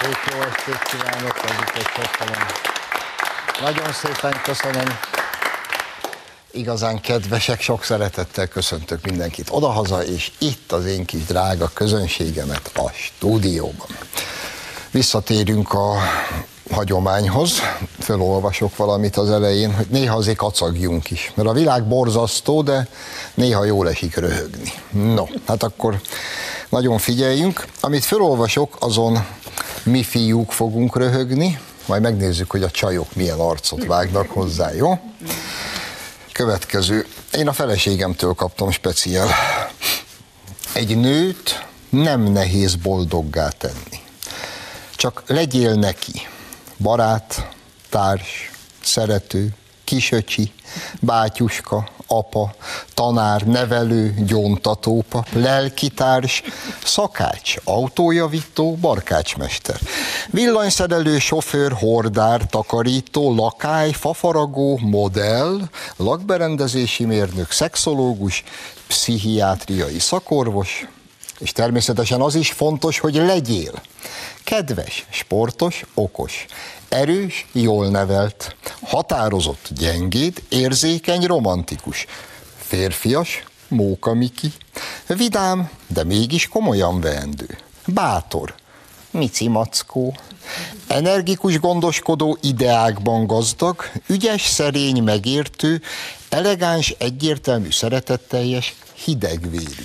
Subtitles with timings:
[0.00, 1.90] szép jó estét kívánok, ezeket
[3.60, 4.98] Nagyon szépen köszönöm.
[6.50, 12.90] Igazán kedvesek, sok szeretettel köszöntök mindenkit odahaza, és itt az én kis drága közönségemet a
[12.94, 13.88] stúdióban.
[14.90, 15.94] Visszatérünk a
[16.70, 17.60] hagyományhoz,
[17.98, 22.88] felolvasok valamit az elején, hogy néha azért kacagjunk is, mert a világ borzasztó, de
[23.34, 24.72] néha jól esik röhögni.
[24.90, 26.00] No, hát akkor
[26.68, 27.64] nagyon figyeljünk.
[27.80, 29.26] Amit felolvasok, azon
[29.82, 34.98] mi fiúk fogunk röhögni, majd megnézzük, hogy a csajok milyen arcot vágnak hozzá, jó?
[36.32, 37.06] Következő.
[37.32, 39.28] Én a feleségemtől kaptam speciál.
[40.72, 44.02] Egy nőt nem nehéz boldoggá tenni.
[44.94, 46.28] Csak legyél neki
[46.78, 47.48] barát,
[47.88, 48.50] társ,
[48.82, 49.48] szerető,
[49.84, 50.52] kisöcsi,
[51.00, 52.54] bátyuska, apa,
[52.94, 56.42] tanár, nevelő, gyóntatópa, lelkitárs,
[56.84, 59.78] szakács, autójavító, barkácsmester,
[60.30, 65.60] villanyszerelő, sofőr, hordár, takarító, lakály, fafaragó, modell,
[65.96, 68.44] lakberendezési mérnök, szexológus,
[68.86, 70.86] pszichiátriai szakorvos,
[71.38, 73.72] és természetesen az is fontos, hogy legyél.
[74.44, 76.46] Kedves, sportos, okos,
[76.90, 82.06] erős, jól nevelt, határozott, gyengéd, érzékeny, romantikus,
[82.58, 84.52] férfias, móka Miki,
[85.06, 88.54] vidám, de mégis komolyan veendő, bátor,
[89.10, 90.14] Mici Mackó,
[90.86, 95.82] energikus gondoskodó ideákban gazdag, ügyes, szerény, megértő,
[96.28, 98.74] elegáns, egyértelmű, szeretetteljes,
[99.04, 99.84] hidegvérű.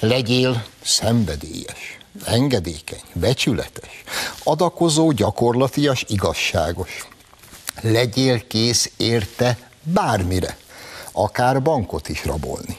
[0.00, 4.04] Legyél szenvedélyes, engedékeny, becsületes,
[4.42, 7.08] adakozó, gyakorlatias, igazságos.
[7.80, 10.56] Legyél kész érte bármire,
[11.12, 12.76] akár bankot is rabolni.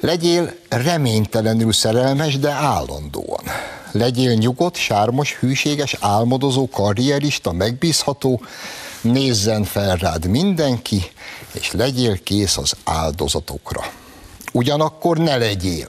[0.00, 3.44] Legyél reménytelenül szerelmes, de állandóan.
[3.92, 8.40] Legyél nyugodt, sármos, hűséges, álmodozó, karrierista, megbízható,
[9.00, 11.02] nézzen fel rád mindenki,
[11.52, 13.84] és legyél kész az áldozatokra.
[14.52, 15.88] Ugyanakkor ne legyél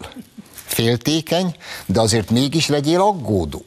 [0.73, 3.63] féltékeny, de azért mégis legyél aggódó.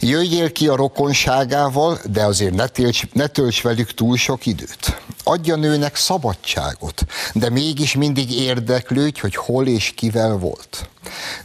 [0.00, 5.00] Jöjjél ki a rokonságával, de azért ne, tölts, ne tölts velük túl sok időt.
[5.24, 10.88] Adja nőnek szabadságot, de mégis mindig érdeklődj, hogy hol és kivel volt.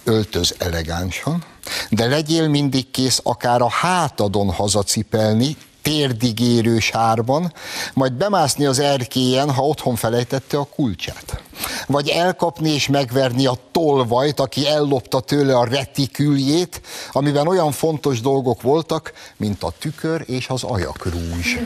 [0.04, 1.44] Öltöz elegánsan,
[1.90, 7.54] de legyél mindig kész akár a hátadon hazacipelni, térdigérő sárban,
[7.94, 11.42] majd bemászni az erkélyen, ha otthon felejtette a kulcsát.
[11.88, 16.82] Vagy elkapni és megverni a tolvajt, aki ellopta tőle a retiküljét,
[17.12, 21.58] amiben olyan fontos dolgok voltak, mint a tükör és az ajakrúzs.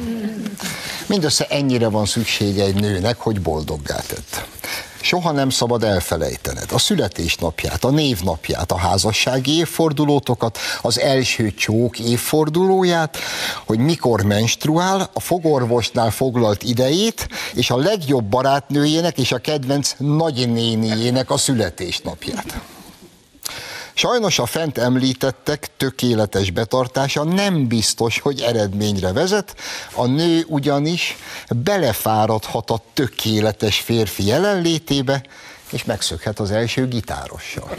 [1.08, 4.46] Mindössze ennyire van szüksége egy nőnek, hogy boldoggá tett.
[5.06, 13.18] Soha nem szabad elfelejtened a születésnapját, a névnapját, a házassági évfordulótokat, az első csók évfordulóját,
[13.66, 21.30] hogy mikor menstruál, a fogorvosnál foglalt idejét, és a legjobb barátnőjének és a kedvenc nagynéniének
[21.30, 22.75] a születésnapját.
[23.98, 29.56] Sajnos a fent említettek tökéletes betartása nem biztos, hogy eredményre vezet,
[29.94, 31.16] a nő ugyanis
[31.50, 35.24] belefáradhat a tökéletes férfi jelenlétébe,
[35.72, 37.70] és megszökhet az első gitárossal.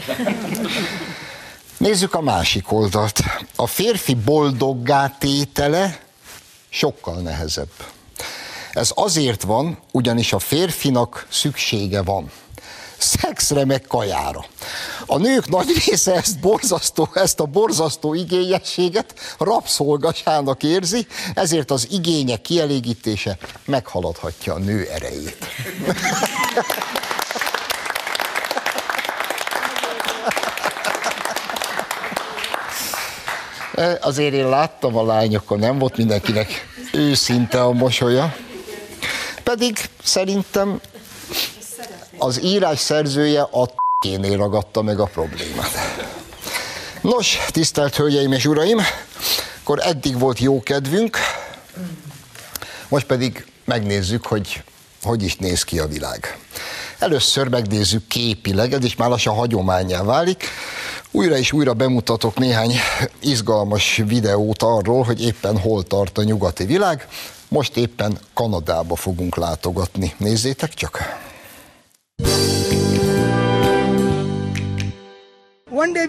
[1.77, 3.23] Nézzük a másik oldalt.
[3.55, 5.99] A férfi boldoggá tétele
[6.69, 7.71] sokkal nehezebb.
[8.71, 12.31] Ez azért van, ugyanis a férfinak szüksége van
[12.97, 14.45] szexre meg kajára.
[15.05, 22.41] A nők nagy része ezt, borzasztó, ezt a borzasztó igényességet rabszolgasának érzi, ezért az igények
[22.41, 25.37] kielégítése meghaladhatja a nő erejét.
[34.01, 38.35] Azért én láttam a lányokon, nem volt mindenkinek őszinte a mosolya.
[39.43, 40.79] Pedig szerintem
[42.17, 45.71] az írás szerzője a t***énél ragadta meg a problémát.
[47.01, 48.79] Nos, tisztelt Hölgyeim és Uraim,
[49.61, 51.17] akkor eddig volt jó kedvünk,
[52.87, 54.63] most pedig megnézzük, hogy
[55.03, 56.37] hogy is néz ki a világ.
[56.99, 60.43] Először megnézzük képileg, ez is már lassan hagyományá válik.
[61.11, 62.73] Újra és újra bemutatok néhány
[63.19, 67.07] izgalmas videót arról, hogy éppen hol tart a nyugati világ.
[67.47, 70.13] Most éppen Kanadába fogunk látogatni.
[70.17, 71.25] Nézzétek csak!
[72.19, 72.46] Thank you.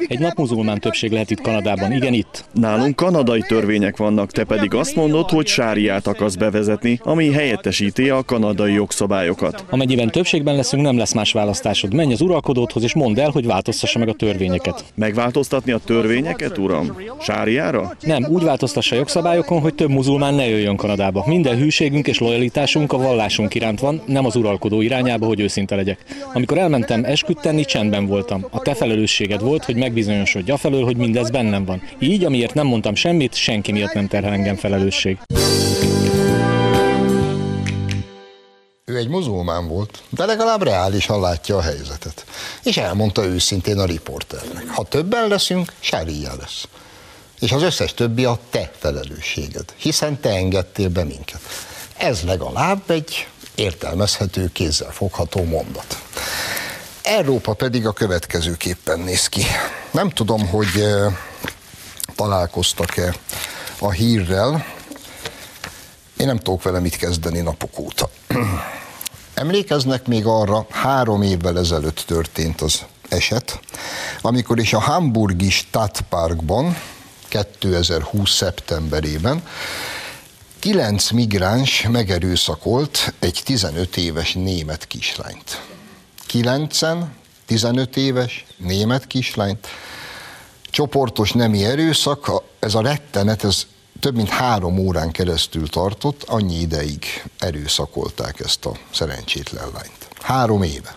[0.07, 2.45] Egy nap muzulmán többség lehet itt Kanadában, igen itt.
[2.53, 8.23] Nálunk kanadai törvények vannak, te pedig azt mondod, hogy sáriát akarsz bevezetni, ami helyettesíti a
[8.23, 9.65] kanadai jogszabályokat.
[9.71, 11.95] Amennyiben többségben leszünk, nem lesz más választásod.
[11.95, 14.85] Menj az uralkodóthoz és mondd el, hogy változtassa meg a törvényeket.
[14.95, 16.97] Megváltoztatni a törvényeket, uram?
[17.21, 17.97] Sáriára?
[18.01, 21.25] Nem, úgy változtassa a jogszabályokon, hogy több muzulmán ne jöjjön Kanadába.
[21.27, 26.05] Minden hűségünk és lojalitásunk a vallásunk iránt van, nem az uralkodó irányába, hogy őszinte legyek.
[26.33, 28.47] Amikor elmentem esküt tenni, csendben voltam.
[28.51, 31.83] A te felelősséged volt, hogy megbizonyosodj afelől, hogy mindez bennem van.
[31.99, 35.19] Így, amiért nem mondtam semmit, senki miatt nem terhel engem felelősség.
[38.85, 42.25] Ő egy muzulmán volt, de legalább reálisan látja a helyzetet.
[42.63, 44.69] És elmondta őszintén a riporternek.
[44.69, 46.69] Ha többen leszünk, sária lesz.
[47.41, 51.41] És az összes többi a te felelősséged, hiszen te engedtél be minket.
[51.97, 55.99] Ez legalább egy értelmezhető, kézzel fogható mondat.
[57.09, 59.43] Európa pedig a következőképpen néz ki.
[59.91, 60.85] Nem tudom, hogy
[62.15, 63.15] találkoztak-e
[63.79, 64.65] a hírrel.
[66.17, 68.11] Én nem tudok vele mit kezdeni napok óta.
[69.35, 73.61] Emlékeznek még arra, három évvel ezelőtt történt az eset,
[74.21, 76.77] amikor is a hamburgi Stadtparkban
[77.29, 78.31] 2020.
[78.31, 79.43] szeptemberében
[80.59, 85.61] kilenc migráns megerőszakolt egy 15 éves német kislányt.
[86.29, 87.15] Kilencen,
[87.47, 89.67] 15 éves német kislányt,
[90.63, 93.67] csoportos nemi erőszak, ez a rettenet, ez
[94.01, 97.05] több mint három órán keresztül tartott, annyi ideig
[97.39, 100.09] erőszakolták ezt a szerencsétlen lányt.
[100.21, 100.97] Három éve.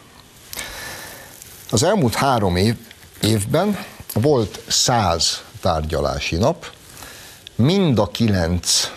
[1.69, 2.75] Az elmúlt három év,
[3.21, 6.71] évben volt száz tárgyalási nap,
[7.55, 8.91] mind a kilenc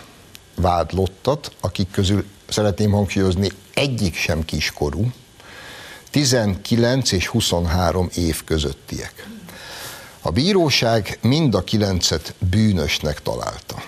[0.55, 5.11] vádlottat, akik közül szeretném hangsúlyozni, egyik sem kiskorú,
[6.15, 9.27] 19 és 23 év közöttiek.
[10.21, 13.83] A bíróság mind a kilencet bűnösnek találta,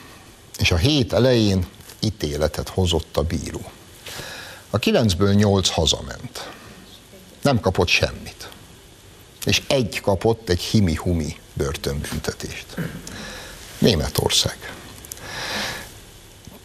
[0.58, 1.68] és a hét elején
[2.00, 3.72] ítéletet hozott a bíró.
[4.70, 6.50] A kilencből nyolc hazament.
[7.42, 8.50] Nem kapott semmit.
[9.46, 12.66] És egy kapott egy himi-humi börtönbüntetést.
[13.78, 14.74] Németország.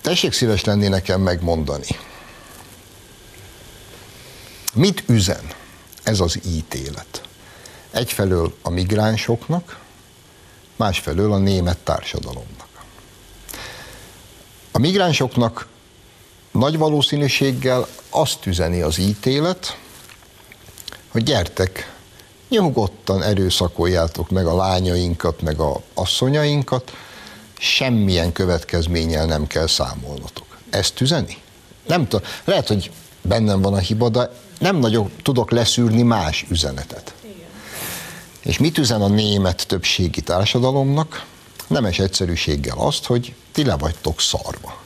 [0.01, 1.87] Tessék szíves lenni nekem megmondani.
[4.73, 5.51] Mit üzen
[6.03, 7.23] ez az ítélet?
[7.91, 9.79] Egyfelől a migránsoknak,
[10.77, 12.69] másfelől a német társadalomnak.
[14.73, 15.69] A migránsoknak
[16.51, 19.79] nagy valószínűséggel azt üzeni az ítélet,
[21.09, 21.93] hogy gyertek,
[22.49, 26.93] nyugodtan erőszakoljátok meg a lányainkat, meg a asszonyainkat,
[27.59, 30.59] semmilyen következménnyel nem kell számolnotok.
[30.71, 31.37] Ezt üzeni?
[31.87, 32.91] Nem tudom, lehet, hogy
[33.23, 37.15] bennem van a hiba, de nem nagyon tudok leszűrni más üzenetet.
[38.41, 41.27] És mit üzen a német többségi társadalomnak?
[41.67, 44.81] Nemes egyszerűséggel azt, hogy ti le vagytok szarva.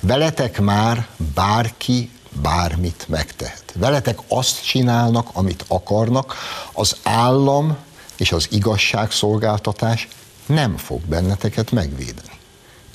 [0.00, 2.10] Veletek már bárki
[2.42, 3.64] bármit megtehet.
[3.74, 6.34] Veletek azt csinálnak, amit akarnak,
[6.72, 7.76] az állam
[8.16, 10.08] és az igazságszolgáltatás
[10.46, 12.38] nem fog benneteket megvédeni.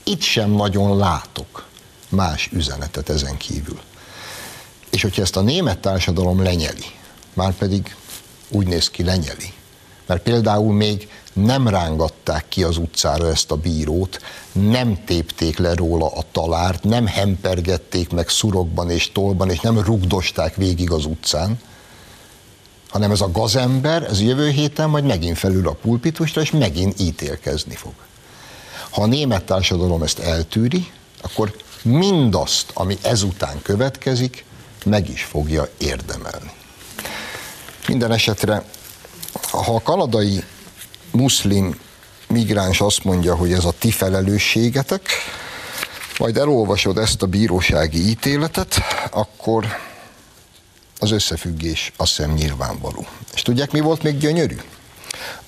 [0.03, 1.65] Itt sem nagyon látok
[2.09, 3.79] más üzenetet ezen kívül.
[4.95, 6.85] És hogyha ezt a német társadalom lenyeli,
[7.33, 7.95] már pedig
[8.49, 9.53] úgy néz ki lenyeli,
[10.05, 14.21] mert például még nem rángatták ki az utcára ezt a bírót,
[14.51, 20.55] nem tépték le róla a talárt, nem hempergették meg szurokban és tolban, és nem rugdosták
[20.55, 21.59] végig az utcán,
[22.89, 27.75] hanem ez a gazember, ez jövő héten majd megint felül a pulpitusra, és megint ítélkezni
[27.75, 27.93] fog.
[28.89, 34.45] Ha a német társadalom ezt eltűri, akkor mindazt, ami ezután következik,
[34.85, 36.51] meg is fogja érdemelni.
[37.87, 38.63] Minden esetre,
[39.51, 40.43] ha a kanadai
[41.11, 41.79] muszlim
[42.27, 45.09] migráns azt mondja, hogy ez a ti felelősségetek,
[46.17, 48.75] majd elolvasod ezt a bírósági ítéletet,
[49.11, 49.65] akkor
[50.99, 53.07] az összefüggés azt hiszem nyilvánvaló.
[53.33, 54.57] És tudják, mi volt még gyönyörű?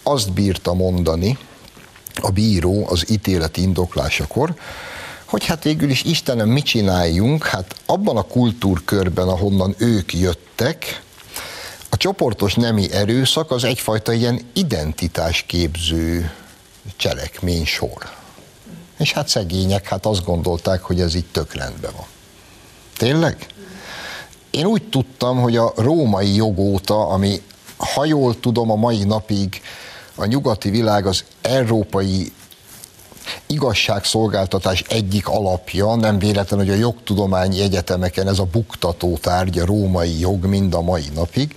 [0.03, 1.38] Azt bírta mondani
[2.22, 4.53] a bíró az ítélet indoklásakor,
[5.27, 7.46] hogy hát végül is Istenem, mit csináljunk?
[7.46, 11.01] Hát abban a kultúrkörben, ahonnan ők jöttek,
[11.89, 16.31] a csoportos nemi erőszak az egyfajta ilyen identitásképző
[16.96, 18.10] cselekmény sor.
[18.98, 22.05] És hát szegények, hát azt gondolták, hogy ez így tök rendben van.
[22.98, 23.46] Tényleg?
[24.51, 27.41] Én úgy tudtam, hogy a római jog óta, ami
[27.77, 29.62] ha jól tudom, a mai napig
[30.15, 32.31] a nyugati világ az európai
[33.46, 40.19] igazságszolgáltatás egyik alapja, nem véletlen, hogy a jogtudományi egyetemeken ez a buktató tárgy, a római
[40.19, 41.55] jog mind a mai napig.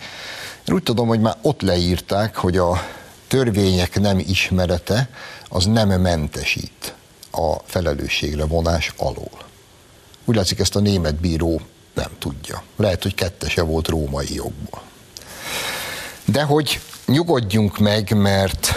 [0.68, 2.82] Én úgy tudom, hogy már ott leírták, hogy a
[3.28, 5.08] törvények nem ismerete
[5.48, 6.94] az nem mentesít
[7.30, 9.48] a felelősségre vonás alól.
[10.24, 11.60] Úgy látszik, ezt a német bíró
[11.94, 12.62] nem tudja.
[12.76, 14.82] Lehet, hogy kettese volt római jogból.
[16.24, 18.74] De hogy nyugodjunk meg, mert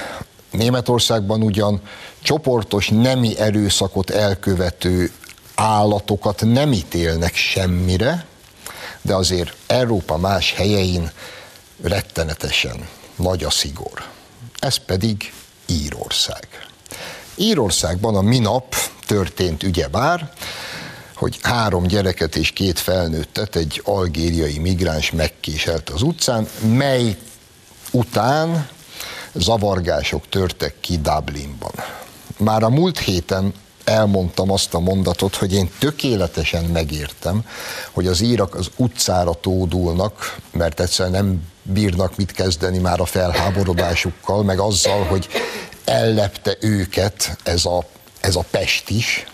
[0.51, 1.81] Németországban ugyan
[2.23, 5.11] csoportos nemi erőszakot elkövető
[5.55, 8.25] állatokat nem ítélnek semmire,
[9.01, 11.11] de azért Európa más helyein
[11.81, 14.03] rettenetesen nagy a szigor.
[14.59, 15.33] Ez pedig
[15.65, 16.47] Írország.
[17.35, 18.75] Írországban a minap
[19.05, 20.31] történt ügyebár,
[21.15, 27.17] hogy három gyereket és két felnőttet egy algériai migráns megkéselt az utcán, mely
[27.91, 28.69] után
[29.33, 31.73] zavargások törtek ki Dublinban.
[32.37, 37.45] Már a múlt héten elmondtam azt a mondatot, hogy én tökéletesen megértem,
[37.91, 44.43] hogy az írak az utcára tódulnak, mert egyszerűen nem bírnak mit kezdeni már a felháborodásukkal,
[44.43, 45.27] meg azzal, hogy
[45.85, 47.85] ellepte őket ez a,
[48.19, 49.25] ez a Pest is.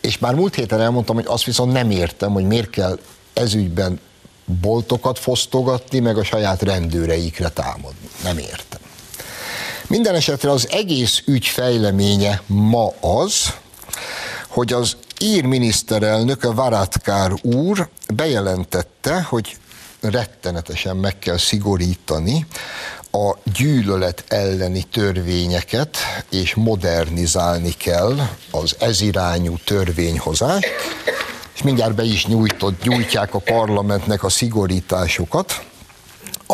[0.00, 2.98] És már múlt héten elmondtam, hogy azt viszont nem értem, hogy miért kell
[3.32, 4.00] ezügyben
[4.60, 8.08] boltokat fosztogatni, meg a saját rendőreikre támadni.
[8.22, 8.80] Nem értem.
[9.88, 13.54] Minden esetre az egész ügy fejleménye ma az,
[14.48, 19.56] hogy az ír miniszterelnök, a Varadkár úr bejelentette, hogy
[20.00, 22.46] rettenetesen meg kell szigorítani
[23.10, 25.96] a gyűlölet elleni törvényeket,
[26.30, 28.16] és modernizálni kell
[28.50, 30.68] az ezirányú törvényhozást,
[31.54, 35.64] és mindjárt be is nyújtott, nyújtják a parlamentnek a szigorításokat,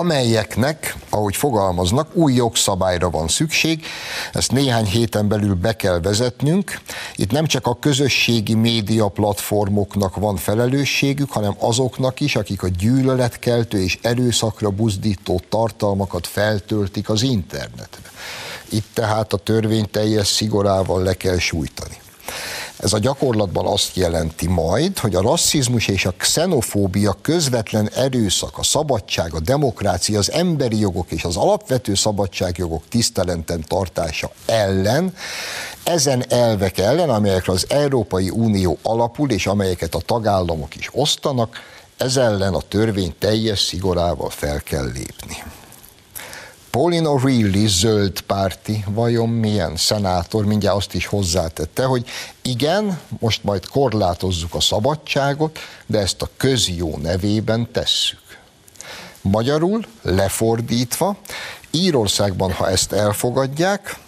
[0.00, 3.84] amelyeknek, ahogy fogalmaznak, új jogszabályra van szükség,
[4.32, 6.80] ezt néhány héten belül be kell vezetnünk.
[7.14, 13.82] Itt nem csak a közösségi média platformoknak van felelősségük, hanem azoknak is, akik a gyűlöletkeltő
[13.82, 18.10] és erőszakra buzdító tartalmakat feltöltik az internetre.
[18.68, 21.96] Itt tehát a törvény teljes szigorával le kell sújtani.
[22.82, 28.62] Ez a gyakorlatban azt jelenti majd, hogy a rasszizmus és a xenofóbia közvetlen erőszak, a
[28.62, 35.14] szabadság, a demokrácia, az emberi jogok és az alapvető szabadságjogok tisztelenten tartása ellen,
[35.84, 41.56] ezen elvek ellen, amelyekre az Európai Unió alapul, és amelyeket a tagállamok is osztanak,
[41.96, 45.36] ez ellen a törvény teljes szigorával fel kell lépni.
[46.70, 52.06] Pauline O'Reilly zöld párti, vajon milyen szenátor, mindjárt azt is hozzátette, hogy
[52.42, 58.38] igen, most majd korlátozzuk a szabadságot, de ezt a közjó nevében tesszük.
[59.20, 61.16] Magyarul, lefordítva,
[61.70, 63.98] Írországban, ha ezt elfogadják,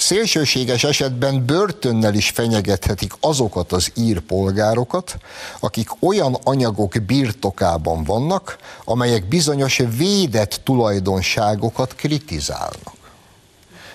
[0.00, 5.16] Szélsőséges esetben börtönnel is fenyegethetik azokat az ír polgárokat,
[5.60, 12.94] akik olyan anyagok birtokában vannak, amelyek bizonyos védett tulajdonságokat kritizálnak.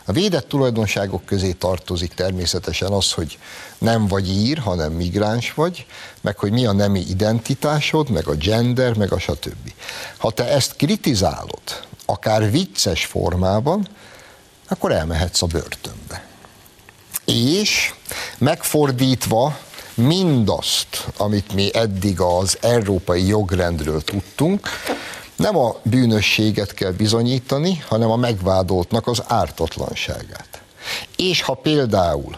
[0.06, 3.38] A védett tulajdonságok közé tartozik természetesen az, hogy
[3.78, 5.86] nem vagy ír, hanem migráns vagy,
[6.22, 9.74] meg hogy mi a nemi identitásod, meg a gender, meg a stb.
[10.18, 11.62] Ha te ezt kritizálod,
[12.06, 13.88] akár vicces formában,
[14.68, 16.26] akkor elmehetsz a börtönbe.
[17.26, 17.94] És
[18.38, 19.58] megfordítva
[19.94, 24.70] mindazt, amit mi eddig az európai jogrendről tudtunk,
[25.36, 30.62] nem a bűnösséget kell bizonyítani, hanem a megvádoltnak az ártatlanságát.
[31.16, 32.38] És ha például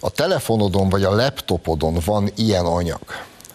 [0.00, 3.00] a telefonodon vagy a laptopodon van ilyen anyag,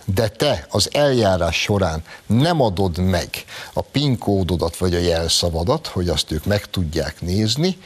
[0.06, 3.30] de te az eljárás során nem adod meg
[3.74, 7.77] a PIN kódodat vagy a jelszavadat, hogy azt ők meg tudják nézni,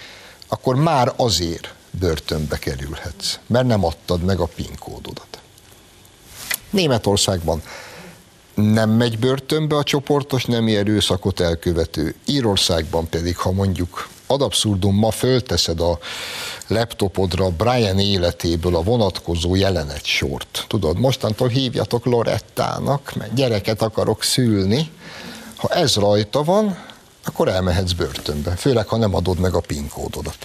[0.47, 5.39] akkor már azért börtönbe kerülhetsz, mert nem adtad meg a PIN kódodat.
[6.69, 7.61] Németországban
[8.53, 12.15] nem megy börtönbe a csoportos nemi erőszakot elkövető.
[12.25, 15.99] Írországban pedig, ha mondjuk ad abszurdum ma fölteszed a
[16.67, 20.65] laptopodra Brian életéből a vonatkozó jelenet sort.
[20.67, 24.91] Tudod, mostantól hívjatok Lorettának, mert gyereket akarok szülni.
[25.55, 26.77] Ha ez rajta van,
[27.27, 30.37] akkor elmehetsz börtönbe, főleg ha nem adod meg a PIN kódodat.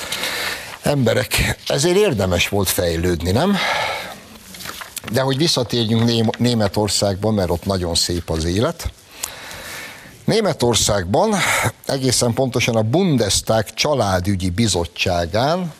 [0.82, 3.56] Emberek, ezért érdemes volt fejlődni, nem?
[5.12, 8.90] De hogy visszatérjünk Németországba, mert ott nagyon szép az élet.
[10.24, 11.34] Németországban,
[11.86, 15.72] egészen pontosan a Bundestag családügyi bizottságán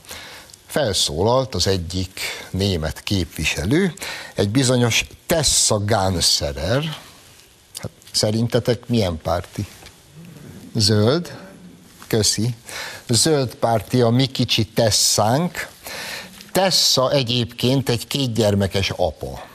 [0.67, 3.95] felszólalt az egyik német képviselő,
[4.35, 6.97] egy bizonyos Tessa Ganserer,
[7.79, 9.67] hát szerintetek milyen párti?
[10.75, 11.37] Zöld,
[12.07, 12.55] köszi.
[13.09, 15.69] Zöld párti a mi kicsi Tesszánk.
[16.53, 19.51] Tessa egyébként egy kétgyermekes apa.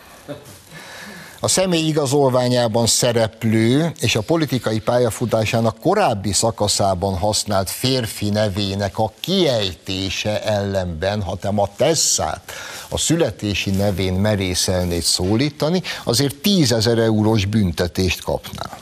[1.39, 10.43] a személy igazolványában szereplő és a politikai pályafutásának korábbi szakaszában használt férfi nevének a kiejtése
[10.43, 12.51] ellenben, ha te ma Tesszát
[12.89, 18.77] a születési nevén merészelnéd szólítani, azért tízezer eurós büntetést kapnál.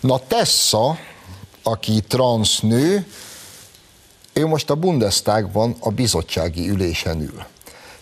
[0.00, 0.98] Na Tessa,
[1.70, 3.06] aki transznő,
[4.32, 7.44] ő most a Bundestagban a bizottsági ülésen ül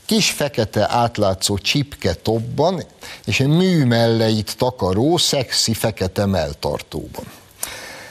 [0.07, 2.85] kis fekete átlátszó csipke tobban,
[3.25, 7.25] és egy műmelleit takaró, szexi fekete melltartóban.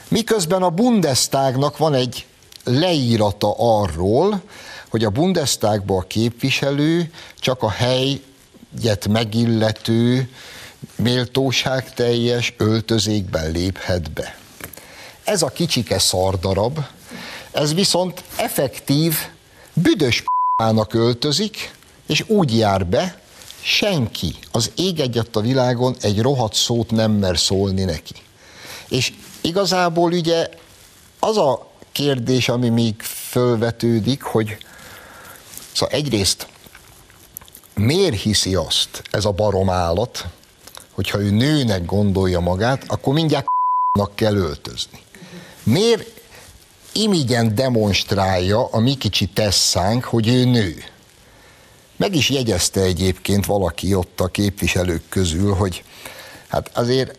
[0.08, 2.26] Miközben a Bundestagnak van egy
[2.64, 4.42] leírata arról,
[4.88, 10.30] hogy a Bundestagba a képviselő csak a helyet megillető,
[10.96, 14.38] méltóságteljes öltözékben léphet be.
[15.26, 16.78] Ez a kicsike szardarab,
[17.52, 19.14] ez viszont effektív,
[19.72, 21.74] büdös p***ának öltözik,
[22.06, 23.20] és úgy jár be,
[23.60, 28.14] senki az ég egyet a világon egy rohadt szót nem mer szólni neki.
[28.88, 30.48] És igazából ugye
[31.18, 34.56] az a kérdés, ami még fölvetődik, hogy
[35.72, 36.46] szóval egyrészt
[37.74, 40.24] miért hiszi azt ez a barom állat,
[40.90, 43.46] hogyha ő nőnek gondolja magát, akkor mindjárt
[44.14, 45.04] kell öltözni.
[45.66, 46.20] Miért
[46.92, 50.84] imigyen demonstrálja a mi kicsi tesszánk, hogy ő nő?
[51.96, 55.84] Meg is jegyezte egyébként valaki ott a képviselők közül, hogy
[56.48, 57.18] hát azért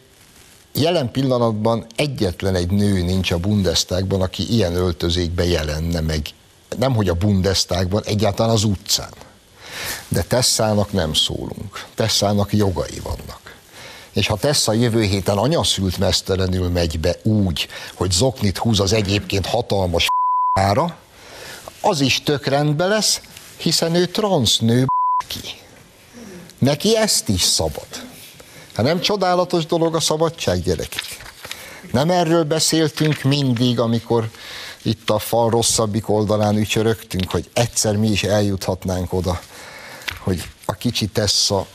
[0.74, 6.28] jelen pillanatban egyetlen egy nő nincs a Bundestagban, aki ilyen öltözékbe jelenne meg.
[6.78, 9.12] Nem, hogy a Bundestagban, egyáltalán az utcán.
[10.08, 11.86] De Tesszának nem szólunk.
[11.96, 13.47] Tesszának jogai vannak.
[14.18, 19.46] És ha Tessa jövő héten anyaszült mesztelenül megy be úgy, hogy zoknit húz az egyébként
[19.46, 20.08] hatalmas
[20.60, 20.98] ára,
[21.82, 23.22] az is tök rendben lesz,
[23.58, 24.86] hiszen ő transznő
[25.28, 25.40] ki.
[26.58, 27.88] Neki ezt is szabad.
[28.74, 31.06] Hát nem csodálatos dolog a szabadság, gyerekek?
[31.92, 34.30] Nem erről beszéltünk mindig, amikor
[34.82, 39.40] itt a fal rosszabbik oldalán ücsörögtünk, hogy egyszer mi is eljuthatnánk oda,
[40.20, 41.68] hogy a kicsi Tessa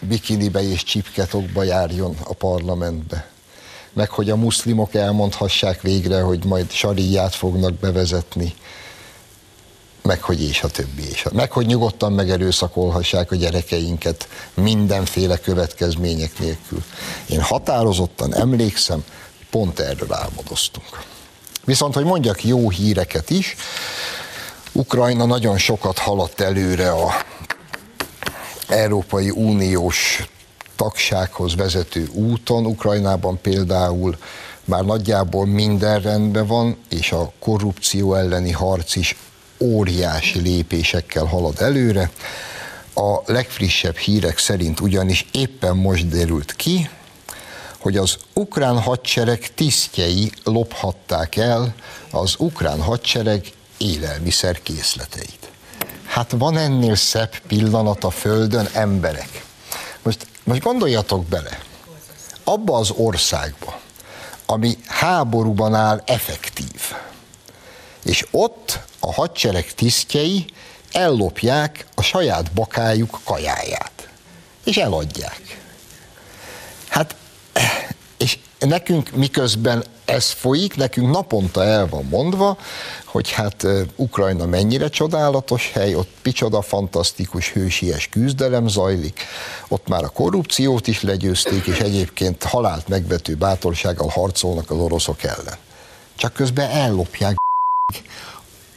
[0.00, 3.28] bikinibe és csipketokba járjon a parlamentbe.
[3.92, 8.54] Meg hogy a muszlimok elmondhassák végre, hogy majd sariát fognak bevezetni
[10.02, 16.38] meg hogy és a többi és a, meg hogy nyugodtan megerőszakolhassák a gyerekeinket mindenféle következmények
[16.38, 16.82] nélkül.
[17.26, 19.04] Én határozottan emlékszem,
[19.50, 21.04] pont erről álmodoztunk.
[21.64, 23.56] Viszont, hogy mondjak jó híreket is,
[24.72, 27.12] Ukrajna nagyon sokat haladt előre a
[28.70, 30.28] Európai Uniós
[30.76, 32.66] tagsághoz vezető úton.
[32.66, 34.16] Ukrajnában például
[34.64, 39.16] már nagyjából minden rendben van, és a korrupció elleni harc is
[39.58, 42.10] óriási lépésekkel halad előre.
[42.94, 46.88] A legfrissebb hírek szerint ugyanis éppen most derült ki,
[47.78, 51.74] hogy az ukrán hadsereg tisztjei lophatták el
[52.10, 53.44] az ukrán hadsereg
[53.78, 55.39] élelmiszer készleteit.
[56.10, 59.44] Hát van ennél szebb pillanat a Földön, emberek.
[60.02, 61.58] Most, most gondoljatok bele,
[62.44, 63.80] abba az országba,
[64.46, 66.94] ami háborúban áll effektív,
[68.04, 70.44] és ott a hadsereg tisztjei
[70.92, 74.08] ellopják a saját bakájuk kajáját,
[74.64, 75.60] és eladják.
[76.88, 77.16] Hát,
[78.66, 82.58] nekünk miközben ez folyik, nekünk naponta el van mondva,
[83.04, 89.20] hogy hát Ukrajna mennyire csodálatos hely, ott picsoda fantasztikus hősies küzdelem zajlik,
[89.68, 95.56] ott már a korrupciót is legyőzték, és egyébként halált megvető bátorsággal harcolnak az oroszok ellen.
[96.16, 97.36] Csak közben ellopják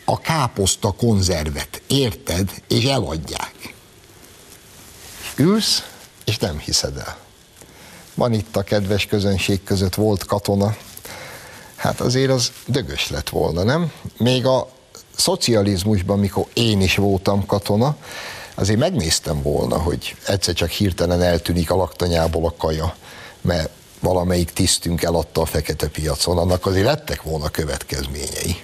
[0.06, 3.74] a káposzta konzervet, érted, és eladják.
[5.36, 5.84] Ülsz,
[6.26, 7.18] és nem hiszed el.
[8.14, 10.76] Van itt a kedves közönség között volt katona,
[11.76, 13.92] hát azért az dögös lett volna, nem?
[14.18, 14.68] Még a
[15.16, 17.96] szocializmusban, mikor én is voltam katona,
[18.56, 22.96] azért megnéztem volna, hogy egyszer csak hirtelen eltűnik a laktanyából a kaja,
[23.42, 28.56] mert valamelyik tisztünk eladta a fekete piacon, annak azért lettek volna következményei.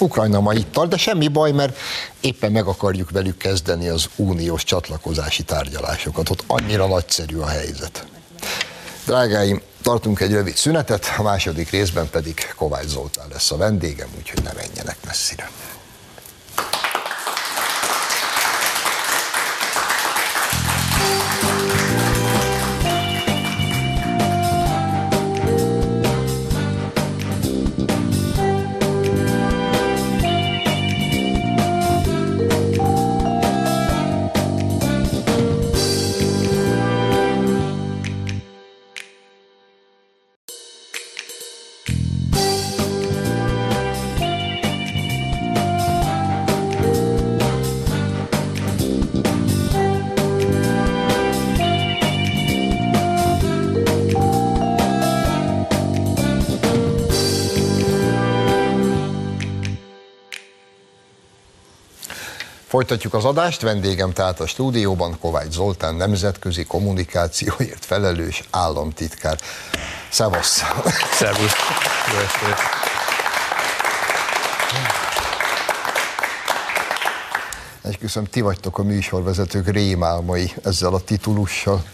[0.00, 1.76] Ukrajna ma itt tart, de semmi baj, mert
[2.20, 6.30] éppen meg akarjuk velük kezdeni az uniós csatlakozási tárgyalásokat.
[6.30, 8.06] Ott annyira nagyszerű a helyzet.
[9.04, 14.42] Drágáim, tartunk egy rövid szünetet, a második részben pedig Kovács Zoltán lesz a vendégem, úgyhogy
[14.42, 15.50] ne menjenek messzire.
[62.74, 69.38] Folytatjuk az adást, vendégem tehát a stúdióban Kovács Zoltán, nemzetközi kommunikációért felelős államtitkár.
[70.10, 70.62] Szevasz!
[71.12, 71.54] Szervusz!
[72.12, 72.54] Jó estét!
[77.82, 81.84] Esküszöm, ti vagytok a műsorvezetők rémálmai ezzel a titulussal.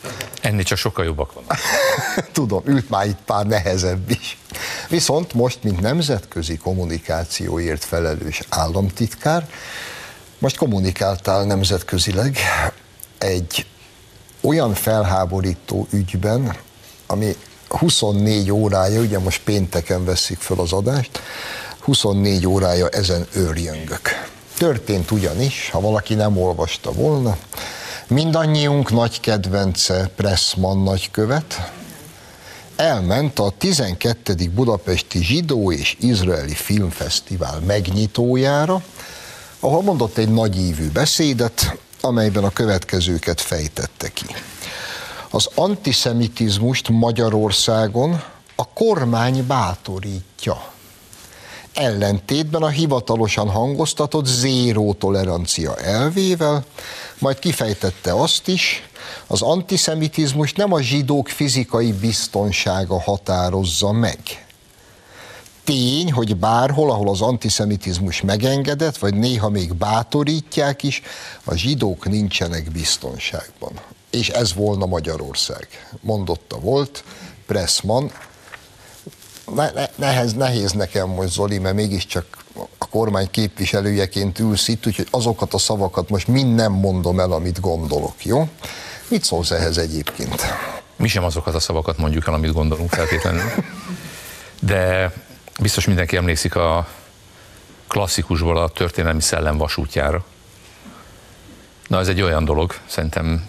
[0.41, 1.59] Ennél csak sokkal jobbak vannak.
[2.33, 4.39] Tudom, ült már itt pár nehezebb is.
[4.89, 9.49] Viszont most, mint nemzetközi kommunikációért felelős államtitkár,
[10.41, 12.39] most kommunikáltál nemzetközileg
[13.19, 13.67] egy
[14.41, 16.57] olyan felháborító ügyben,
[17.07, 17.37] ami
[17.69, 21.21] 24 órája, ugye most pénteken veszik föl az adást,
[21.81, 24.29] 24 órája ezen őrjöngök.
[24.57, 27.37] Történt ugyanis, ha valaki nem olvasta volna,
[28.09, 31.71] mindannyiunk nagy kedvence Pressman nagykövet,
[32.77, 34.35] elment a 12.
[34.55, 38.83] Budapesti Zsidó és Izraeli Filmfesztivál megnyitójára,
[39.61, 44.27] ahol mondott egy nagyívű beszédet, amelyben a következőket fejtette ki.
[45.31, 48.23] Az antiszemitizmust Magyarországon
[48.55, 50.73] a kormány bátorítja.
[51.75, 56.65] Ellentétben a hivatalosan hangoztatott zéró tolerancia elvével,
[57.19, 58.89] majd kifejtette azt is,
[59.27, 64.19] az antiszemitizmus nem a zsidók fizikai biztonsága határozza meg,
[65.71, 71.03] tény, hogy bárhol, ahol az antiszemitizmus megengedett, vagy néha még bátorítják is,
[71.45, 73.73] a zsidók nincsenek biztonságban.
[74.11, 75.69] És ez volna Magyarország.
[76.01, 77.05] Mondotta volt
[77.47, 78.11] Pressman.
[79.55, 82.25] Ne, ne, nehez, nehéz nekem most, Zoli, mert mégiscsak
[82.79, 87.61] a kormány képviselőjeként ülsz itt, úgyhogy azokat a szavakat most mind nem mondom el, amit
[87.61, 88.49] gondolok, jó?
[89.09, 90.43] Mit szólsz ehhez egyébként?
[90.97, 93.53] Mi sem azokat a szavakat mondjuk el, amit gondolunk feltétlenül.
[94.61, 95.13] De
[95.61, 96.87] Biztos mindenki emlékszik a
[97.89, 100.25] klasszikusból a történelmi szellem vasútjára.
[101.87, 103.49] Na ez egy olyan dolog, szerintem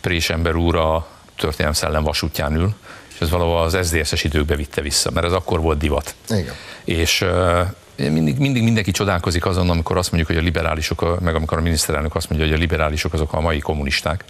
[0.00, 2.74] Présember úr a történelmi szellem vasútján ül,
[3.14, 6.14] és ez valahol az SZDSZ-es időkbe vitte vissza, mert ez akkor volt divat.
[6.28, 6.54] Igen.
[6.84, 7.24] És
[7.96, 12.14] mindig, mindig mindenki csodálkozik azon, amikor azt mondjuk, hogy a liberálisok, meg amikor a miniszterelnök
[12.14, 14.24] azt mondja, hogy a liberálisok azok a mai kommunisták.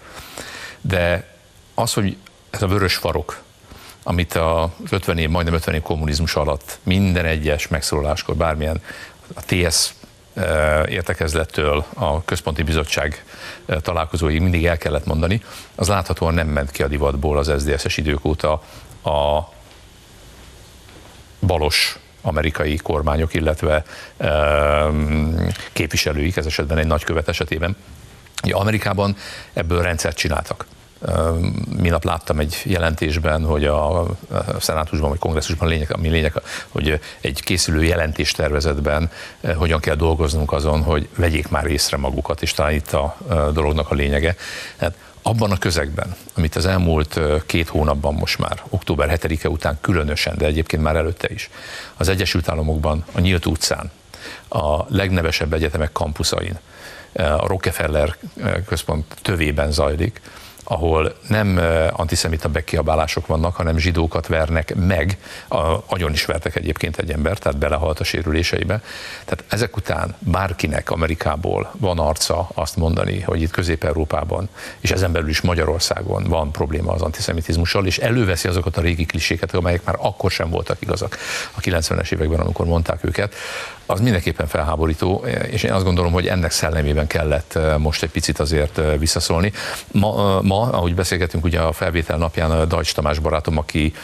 [0.80, 1.34] De
[1.74, 2.16] az, hogy
[2.50, 3.42] ez a vörös farok,
[4.11, 8.83] amit a 50 év, majdnem 50 év kommunizmus alatt minden egyes megszólaláskor bármilyen
[9.35, 9.90] a TS
[10.35, 13.25] e, értekezlettől a központi bizottság
[13.66, 15.42] e, találkozóig mindig el kellett mondani,
[15.75, 18.53] az láthatóan nem ment ki a divatból az SZDSZ-es idők óta
[19.05, 19.49] a
[21.40, 23.85] balos amerikai kormányok, illetve
[24.16, 24.31] e,
[25.73, 27.77] képviselőik, ez esetben egy nagykövet esetében.
[28.51, 29.16] Amerikában
[29.53, 30.66] ebből rendszert csináltak.
[31.76, 34.06] Minap láttam egy jelentésben, hogy a
[34.58, 36.32] szenátusban vagy kongresszusban lényeg, ami lényeg,
[36.68, 39.10] hogy egy készülő jelentéstervezetben
[39.56, 43.16] hogyan kell dolgoznunk azon, hogy vegyék már észre magukat, és talán itt a
[43.52, 44.36] dolognak a lényege.
[44.76, 50.36] Hát abban a közegben, amit az elmúlt két hónapban most már, október 7-e után különösen,
[50.38, 51.50] de egyébként már előtte is,
[51.96, 53.90] az Egyesült Államokban, a Nyílt utcán,
[54.48, 56.58] a legnevesebb egyetemek kampuszain,
[57.12, 58.16] a Rockefeller
[58.66, 60.20] központ tövében zajlik,
[60.64, 65.18] ahol nem antiszemita bekiabálások vannak, hanem zsidókat vernek meg,
[65.87, 68.83] agyon is vertek egyébként egy ember, tehát belehalt a sérüléseibe.
[69.25, 74.49] Tehát ezek után bárkinek Amerikából van arca azt mondani, hogy itt Közép-Európában,
[74.81, 79.55] és ezen belül is Magyarországon van probléma az antiszemitizmussal, és előveszi azokat a régi kliséket,
[79.55, 81.18] amelyek már akkor sem voltak igazak
[81.55, 83.35] a 90-es években, amikor mondták őket,
[83.90, 88.81] az mindenképpen felháborító, és én azt gondolom, hogy ennek szellemében kellett most egy picit azért
[88.98, 89.53] visszaszólni.
[89.92, 93.94] Ma, ma ahogy beszélgetünk ugye a felvétel napján Dajcs Tamás barátom, aki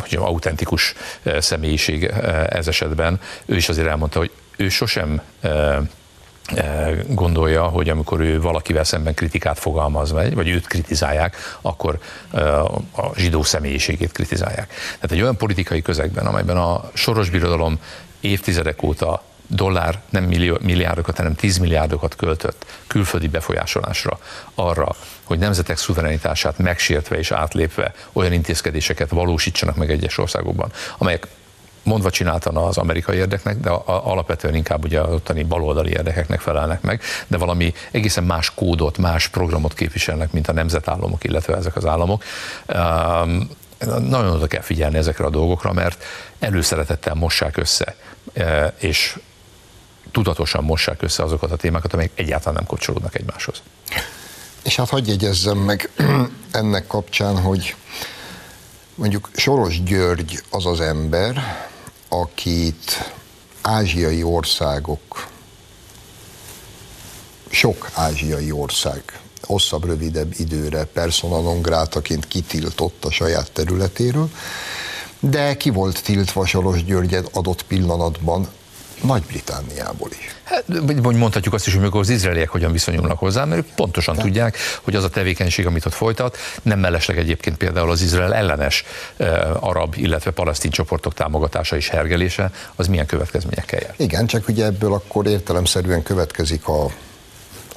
[0.00, 0.94] hogy autentikus
[1.38, 2.04] személyiség
[2.48, 5.20] ez esetben, ő is azért elmondta, hogy ő sosem
[7.06, 11.98] gondolja, hogy amikor ő valakivel szemben kritikát fogalmaz, vagy, vagy őt kritizálják, akkor
[12.96, 14.66] a zsidó személyiségét kritizálják.
[14.94, 17.78] Tehát egy olyan politikai közegben, amelyben a soros birodalom
[18.20, 24.18] évtizedek óta dollár, nem millió, milliárdokat, hanem tízmilliárdokat költött külföldi befolyásolásra,
[24.54, 24.88] arra,
[25.24, 31.26] hogy nemzetek szuverenitását megsértve és átlépve olyan intézkedéseket valósítsanak meg egyes országokban, amelyek
[31.82, 37.02] mondva csináltan az amerikai érdeknek, de alapvetően inkább ugye az ottani baloldali érdekeknek felelnek meg,
[37.26, 42.24] de valami egészen más kódot, más programot képviselnek, mint a nemzetállamok, illetve ezek az államok.
[42.66, 43.48] Um,
[43.86, 46.04] nagyon oda kell figyelni ezekre a dolgokra, mert
[46.38, 47.96] előszeretettel mossák össze,
[48.32, 49.18] e, és
[50.12, 53.62] tudatosan mossák össze azokat a témákat, amelyek egyáltalán nem kapcsolódnak egymáshoz.
[54.62, 55.90] És hát hagyj jegyezzem meg
[56.50, 57.74] ennek kapcsán, hogy
[58.94, 61.42] mondjuk Soros György az az ember,
[62.08, 63.12] akit
[63.62, 65.26] ázsiai országok
[67.50, 74.30] sok ázsiai ország hosszabb, rövidebb időre persona non grátaként kitiltott a saját területéről,
[75.20, 78.48] de ki volt tiltva Soros Györgyet adott pillanatban
[79.02, 80.34] nagy-Britániából is.
[80.44, 80.64] Hát,
[81.02, 84.22] vagy mondhatjuk azt is, hogy mikor az izraeliek hogyan viszonyulnak hozzá, mert ők pontosan De.
[84.22, 88.84] tudják, hogy az a tevékenység, amit ott folytat, nem mellesleg egyébként például az Izrael ellenes
[89.18, 89.28] uh,
[89.60, 93.94] arab, illetve palesztin csoportok támogatása és hergelése, az milyen következményekkel jár.
[93.96, 96.90] Igen, csak ugye ebből akkor értelemszerűen következik a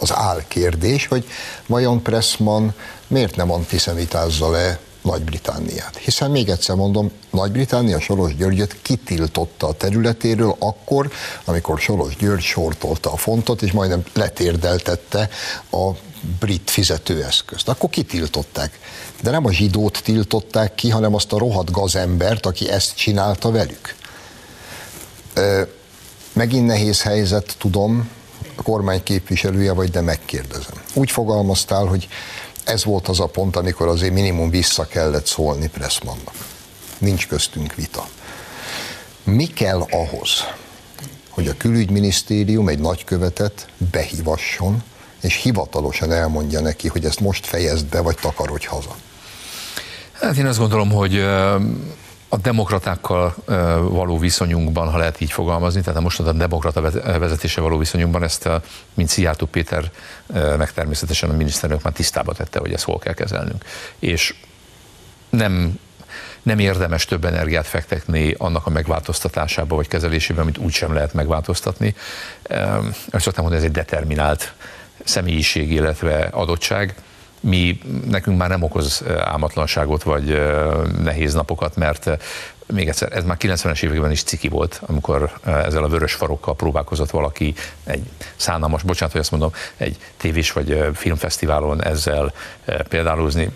[0.02, 1.26] az álkérdés, hogy
[1.66, 2.74] vajon Pressman
[3.08, 5.98] miért nem antiszemitázza le nagy-Britanniát.
[5.98, 11.12] Hiszen még egyszer mondom, Nagy-Britannia Soros Györgyöt kitiltotta a területéről akkor,
[11.46, 15.30] amikor Soros György sortolta a fontot, és majdnem letérdeltette
[15.72, 15.90] a
[16.40, 17.70] brit fizetőeszközt.
[17.70, 18.80] Akkor kitiltották.
[19.22, 23.96] De nem a zsidót tiltották ki, hanem azt a rohadt gazembert, aki ezt csinálta velük.
[26.34, 28.10] Megint nehéz helyzet, tudom,
[28.62, 30.82] kormány képviselője vagy, de megkérdezem.
[30.94, 32.08] Úgy fogalmaztál, hogy
[32.64, 36.34] ez volt az a pont, amikor azért minimum vissza kellett szólni Pressmannak.
[36.98, 38.08] Nincs köztünk vita.
[39.24, 40.30] Mi kell ahhoz,
[41.30, 44.84] hogy a külügyminisztérium egy nagykövetet behívasson,
[45.22, 48.96] és hivatalosan elmondja neki, hogy ezt most fejezd be, vagy takarodj haza?
[50.12, 51.26] Hát én azt gondolom, hogy
[52.34, 53.36] a demokratákkal
[53.90, 56.82] való viszonyunkban, ha lehet így fogalmazni, tehát most a demokrata
[57.20, 58.50] vezetése való viszonyunkban ezt,
[58.94, 59.92] mint Szijjártó Péter,
[60.58, 63.66] meg természetesen a miniszterelnök már tisztába tette, hogy ezt hol kell kezelnünk.
[64.00, 64.36] És
[65.30, 65.80] nem
[66.42, 71.96] nem érdemes több energiát fektetni annak a megváltoztatásába vagy kezelésébe, amit úgysem lehet megváltoztatni.
[73.12, 74.54] Azt szoktam mondani, ez egy determinált
[75.04, 76.96] személyiség, illetve adottság
[77.42, 80.42] mi, nekünk már nem okoz álmatlanságot vagy
[81.04, 82.10] nehéz napokat, mert
[82.66, 87.10] még egyszer, ez már 90-es években is ciki volt, amikor ezzel a vörös farokkal próbálkozott
[87.10, 88.04] valaki egy
[88.36, 92.34] szánalmas, bocsánat, hogy azt mondom, egy tévés vagy filmfesztiválon ezzel
[92.90, 93.50] példálózni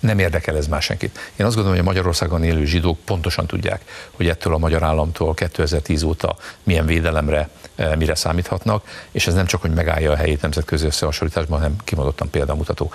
[0.00, 1.18] nem érdekel ez már senkit.
[1.36, 5.34] Én azt gondolom, hogy a Magyarországon élő zsidók pontosan tudják, hogy ettől a magyar államtól
[5.34, 10.42] 2010 óta milyen védelemre, eh, mire számíthatnak, és ez nem csak, hogy megállja a helyét
[10.42, 12.92] nemzetközi összehasonlításban, hanem kimondottan példamutató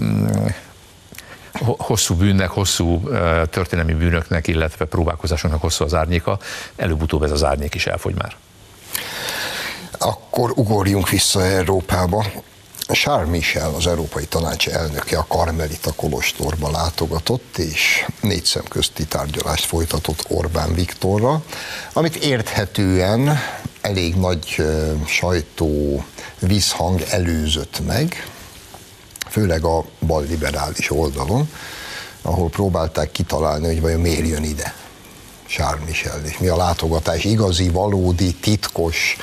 [0.00, 0.26] mm,
[1.62, 6.38] hosszú bűnnek, hosszú eh, történelmi bűnöknek, illetve próbálkozásoknak hosszú az árnyéka,
[6.76, 8.36] előbb-utóbb ez az árnyék is elfogy már.
[9.98, 12.24] Akkor ugorjunk vissza Európába.
[12.92, 19.64] Charles Michel, az Európai Tanács elnöke a Karmelita Kolostorba látogatott, és négy szem közti tárgyalást
[19.64, 21.42] folytatott Orbán Viktorra,
[21.92, 23.38] amit érthetően
[23.80, 24.62] elég nagy
[25.06, 26.04] sajtó
[26.38, 28.28] vízhang előzött meg,
[29.30, 31.48] főleg a balliberális oldalon,
[32.22, 34.74] ahol próbálták kitalálni, hogy vajon miért jön ide
[35.46, 39.16] Charles Michel, és mi a látogatás igazi, valódi, titkos,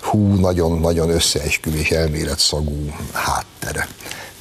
[0.00, 3.88] hú, nagyon-nagyon összeesküvés elmélet szagú háttere.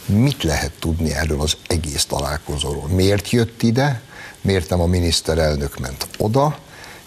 [0.05, 2.87] Mit lehet tudni erről az egész találkozóról?
[2.87, 4.01] Miért jött ide?
[4.41, 6.57] Miért nem a miniszterelnök ment oda?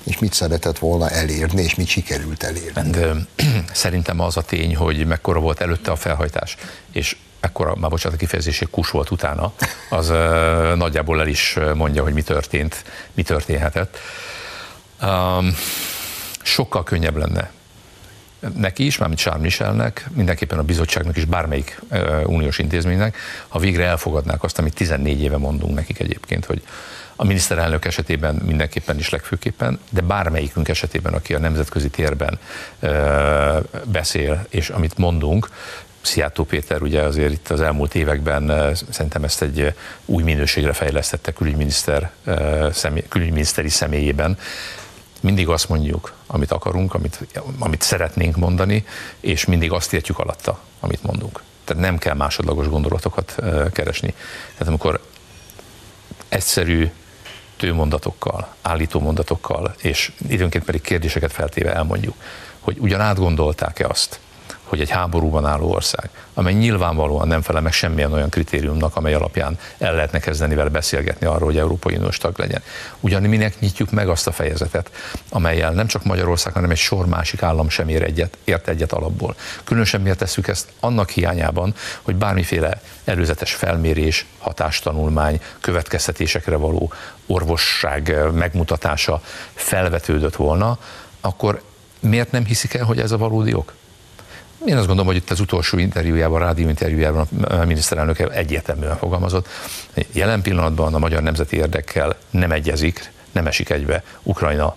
[0.05, 2.91] És mit szeretett volna elérni, és mit sikerült elérni.
[2.91, 3.13] De,
[3.73, 6.57] szerintem az a tény, hogy mekkora volt előtte a felhajtás,
[6.93, 9.53] és ekkora, már bocsánat a kifejezésé, kus volt utána,
[9.89, 12.85] az uh, nagyjából el is mondja, hogy mi történt,
[13.15, 13.99] mi történhetett.
[15.03, 15.55] Um,
[16.43, 17.51] sokkal könnyebb lenne
[18.57, 23.17] neki is, mármint Charles Michelnek, mindenképpen a bizottságnak is, bármelyik uh, uniós intézménynek,
[23.49, 26.63] ha végre elfogadnák azt, amit 14 éve mondunk nekik egyébként, hogy
[27.21, 32.39] a miniszterelnök esetében mindenképpen is legfőképpen, de bármelyikünk esetében, aki a nemzetközi térben
[32.81, 32.91] uh,
[33.85, 35.49] beszél, és amit mondunk,
[36.01, 42.11] Sziátó Péter ugye azért itt az elmúlt években szerintem ezt egy új minőségre fejlesztette külügyminiszter,
[42.73, 44.39] személy, külügyminiszteri személyében,
[45.21, 47.27] mindig azt mondjuk, amit akarunk, amit,
[47.59, 48.85] amit szeretnénk mondani,
[49.21, 51.43] és mindig azt értjük alatta, amit mondunk.
[51.65, 53.35] Tehát nem kell másodlagos gondolatokat
[53.73, 54.15] keresni.
[54.53, 55.01] Tehát amikor
[56.29, 56.91] egyszerű
[57.61, 62.15] tőmondatokkal, állító mondatokkal, és időnként pedig kérdéseket feltéve elmondjuk,
[62.61, 64.21] hogy ugyan átgondolták-e azt,
[64.71, 69.59] hogy egy háborúban álló ország, amely nyilvánvalóan nem felel meg semmilyen olyan kritériumnak, amely alapján
[69.79, 72.63] el lehetne kezdeni vele beszélgetni arról, hogy Európai Uniós tag legyen.
[73.01, 74.91] Ugyan minek nyitjuk meg azt a fejezetet,
[75.29, 79.35] amelyel nem csak Magyarország, hanem egy sor másik állam sem ér egyet, ért egyet alapból.
[79.65, 86.93] Különösen miért tesszük ezt annak hiányában, hogy bármiféle előzetes felmérés, hatástanulmány, következtetésekre való
[87.27, 89.23] orvosság megmutatása
[89.55, 90.79] felvetődött volna,
[91.21, 91.63] akkor
[92.01, 93.79] miért nem hiszik el, hogy ez a valódi ok?
[94.67, 99.49] Én azt gondolom, hogy itt az utolsó interjújában, rádió interjújában a miniszterelnök egyértelműen fogalmazott.
[100.13, 104.77] Jelen pillanatban a magyar nemzeti érdekkel nem egyezik, nem esik egybe Ukrajna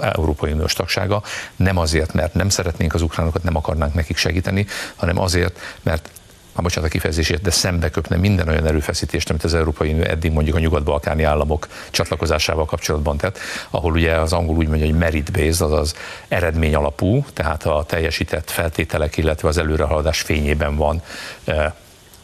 [0.00, 1.22] Európai Uniós tagsága,
[1.56, 6.10] nem azért, mert nem szeretnénk az ukránokat, nem akarnánk nekik segíteni, hanem azért, mert
[6.56, 10.32] már bocsánat a kifejezését, de szembe köpne minden olyan erőfeszítést, amit az Európai Unió eddig
[10.32, 13.38] mondjuk a nyugat-balkáni államok csatlakozásával kapcsolatban tett,
[13.70, 15.94] ahol ugye az angol úgy mondja, hogy merit-based, azaz
[16.28, 21.02] eredmény alapú, tehát a teljesített feltételek, illetve az előrehaladás fényében van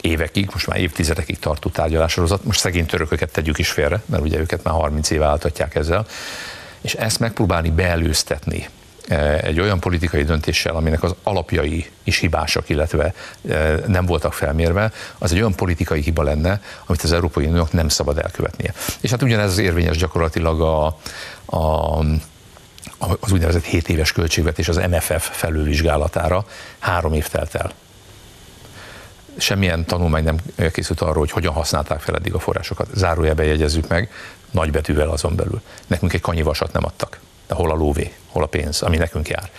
[0.00, 2.44] évekig, most már évtizedekig tartó tárgyalássorozat.
[2.44, 6.06] Most szegény törököket tegyük is félre, mert ugye őket már 30 éve álltatják ezzel.
[6.80, 8.68] És ezt megpróbálni beelőztetni
[9.40, 13.14] egy olyan politikai döntéssel, aminek az alapjai is hibásak, illetve
[13.48, 17.88] e, nem voltak felmérve, az egy olyan politikai hiba lenne, amit az Európai Uniónak nem
[17.88, 18.74] szabad elkövetnie.
[19.00, 20.86] És hát ugyanez az érvényes gyakorlatilag a,
[21.56, 21.98] a
[23.20, 26.44] az úgynevezett 7 éves költségvetés az MFF felülvizsgálatára
[26.78, 27.72] három év telt el
[29.36, 30.36] semmilyen tanulmány nem
[30.72, 32.88] készült arról, hogy hogyan használták fel eddig a forrásokat.
[32.94, 34.10] Zárójelbe jegyezzük meg,
[34.50, 35.60] nagybetűvel azon belül.
[35.86, 37.20] Nekünk egy kanyivasat nem adtak.
[37.46, 39.50] De hol a lóvé, hol a pénz, ami nekünk jár.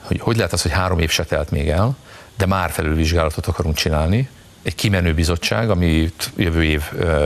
[0.00, 1.96] Hogy, hogy lehet az, hogy három év se telt még el,
[2.36, 4.28] de már felülvizsgálatot akarunk csinálni,
[4.62, 6.82] egy kimenő bizottság, ami jövő év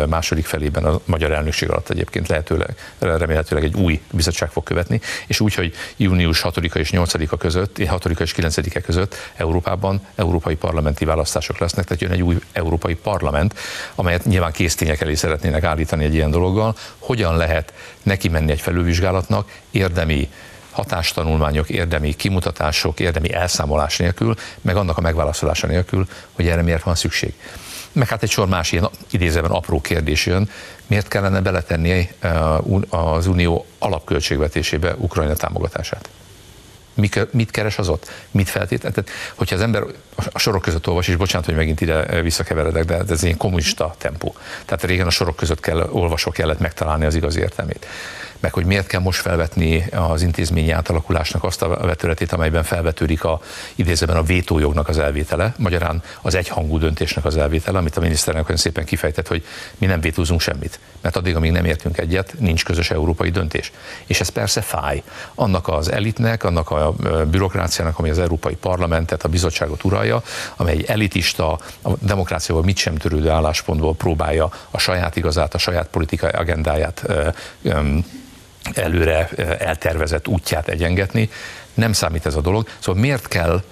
[0.09, 5.41] második felében a magyar elnökség alatt egyébként lehetőleg, remélhetőleg egy új bizottság fog követni, és
[5.41, 11.59] úgy, hogy június 6-a és 8-a között, 6 és 9-e között Európában európai parlamenti választások
[11.59, 13.59] lesznek, tehát jön egy új európai parlament,
[13.95, 16.77] amelyet nyilván késztények elé szeretnének állítani egy ilyen dologgal.
[16.99, 20.29] Hogyan lehet neki menni egy felülvizsgálatnak, érdemi
[20.73, 26.95] hatástanulmányok, érdemi kimutatások, érdemi elszámolás nélkül, meg annak a megválaszolása nélkül, hogy erre miért van
[26.95, 27.35] szükség.
[27.93, 30.51] Meg hát egy sor más ilyen idézőben apró kérdés jön,
[30.87, 36.09] miért kellene beletenni eh, az Unió alapköltségvetésébe Ukrajna támogatását?
[37.31, 38.11] mit keres az ott?
[38.31, 38.93] Mit feltétlen?
[38.93, 39.83] Tehát, hogyha az ember
[40.33, 43.95] a sorok között olvas, és bocsánat, hogy megint ide eh, visszakeveredek, de ez egy kommunista
[43.99, 44.35] tempó.
[44.65, 47.87] Tehát régen a sorok között kell, olvasó kellett megtalálni az igazi értelmét
[48.43, 53.41] meg hogy miért kell most felvetni az intézményi átalakulásnak azt a vetületét, amelyben felvetődik a
[53.75, 58.61] idézőben a vétójognak az elvétele, magyarán az egyhangú döntésnek az elvétele, amit a miniszterelnök olyan
[58.61, 59.45] szépen kifejtett, hogy
[59.79, 63.73] mi nem vétózunk semmit, mert addig, amíg nem értünk egyet, nincs közös európai döntés.
[64.07, 65.03] És ez persze fáj.
[65.35, 66.95] Annak az elitnek, annak a
[67.31, 70.23] bürokráciának, ami az Európai Parlamentet, a bizottságot uralja,
[70.57, 75.87] amely egy elitista, a demokráciával mit sem törődő álláspontból próbálja a saját igazát, a saját
[75.87, 77.05] politikai agendáját
[78.75, 81.31] előre eltervezett útját egyengetni.
[81.75, 82.69] Nem számít ez a dolog.
[82.79, 83.63] Szóval miért kell,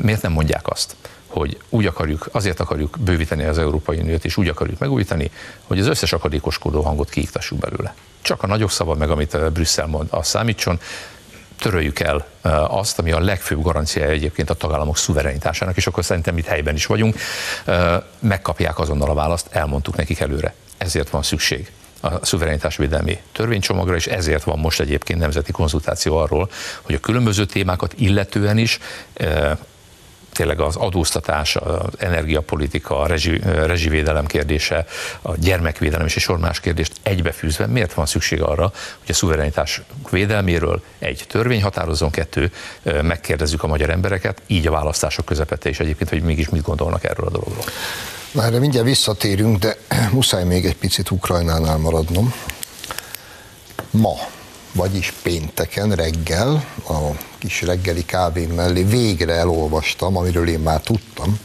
[0.00, 4.48] miért nem mondják azt, hogy úgy akarjuk, azért akarjuk bővíteni az Európai Uniót, és úgy
[4.48, 5.30] akarjuk megújítani,
[5.66, 7.94] hogy az összes akadékoskodó hangot kiiktassuk belőle.
[8.22, 10.80] Csak a nagyok szava meg, amit Brüsszel mond, az számítson,
[11.58, 12.26] töröljük el
[12.68, 16.86] azt, ami a legfőbb garanciája egyébként a tagállamok szuverenitásának, és akkor szerintem itt helyben is
[16.86, 17.16] vagyunk,
[18.18, 20.54] megkapják azonnal a választ, elmondtuk nekik előre.
[20.78, 26.50] Ezért van szükség a szuverenitásvédelmi törvénycsomagra, és ezért van most egyébként nemzeti konzultáció arról,
[26.82, 28.78] hogy a különböző témákat illetően is
[29.14, 29.58] e,
[30.32, 34.86] tényleg az adóztatás, az energiapolitika, a rezsi, rezsivédelem kérdése,
[35.22, 38.62] a gyermekvédelem és egy sor más kérdést egybefűzve, miért van szükség arra,
[38.98, 44.70] hogy a szuverenitás védelméről egy törvény határozzon, kettő, e, megkérdezzük a magyar embereket, így a
[44.70, 47.64] választások közepette is egyébként, hogy mégis mit gondolnak erről a dologról.
[48.32, 49.76] Na erre mindjárt visszatérünk, de
[50.12, 52.34] muszáj még egy picit Ukrajnánál maradnom.
[53.90, 54.14] Ma,
[54.72, 56.98] vagyis pénteken reggel, a
[57.38, 61.38] kis reggeli kávém mellé végre elolvastam, amiről én már tudtam.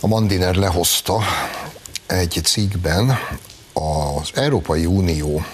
[0.00, 1.20] A Mandiner lehozta
[2.06, 3.18] egy cikkben
[3.72, 5.44] az Európai Unió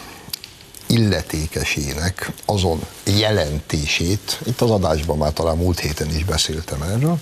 [0.86, 7.18] illetékesének azon jelentését, itt az adásban már talán múlt héten is beszéltem erről,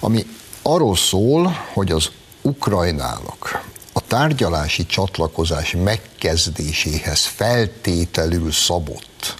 [0.00, 0.26] ami
[0.68, 2.10] arról szól, hogy az
[2.42, 9.34] Ukrajnának a tárgyalási csatlakozás megkezdéséhez feltételül szabott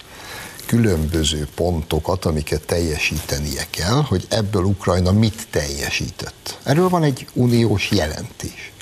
[0.67, 6.59] különböző pontokat, amiket teljesítenie kell, hogy ebből Ukrajna mit teljesített.
[6.63, 8.73] Erről van egy uniós jelentés.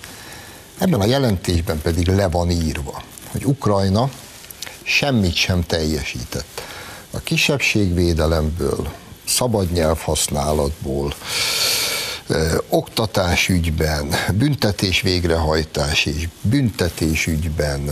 [0.79, 4.11] Ebben a jelentésben pedig le van írva, hogy Ukrajna
[4.83, 6.63] semmit sem teljesített.
[7.11, 8.93] A kisebbségvédelemből,
[9.25, 11.15] szabad nyelvhasználatból,
[12.69, 17.91] oktatásügyben, büntetés végrehajtás és büntetésügyben,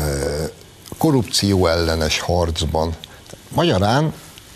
[0.99, 2.95] korrupció ellenes harcban.
[3.49, 4.12] Magyarán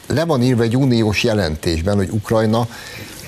[0.06, 2.68] le van írva egy uniós jelentésben, hogy Ukrajna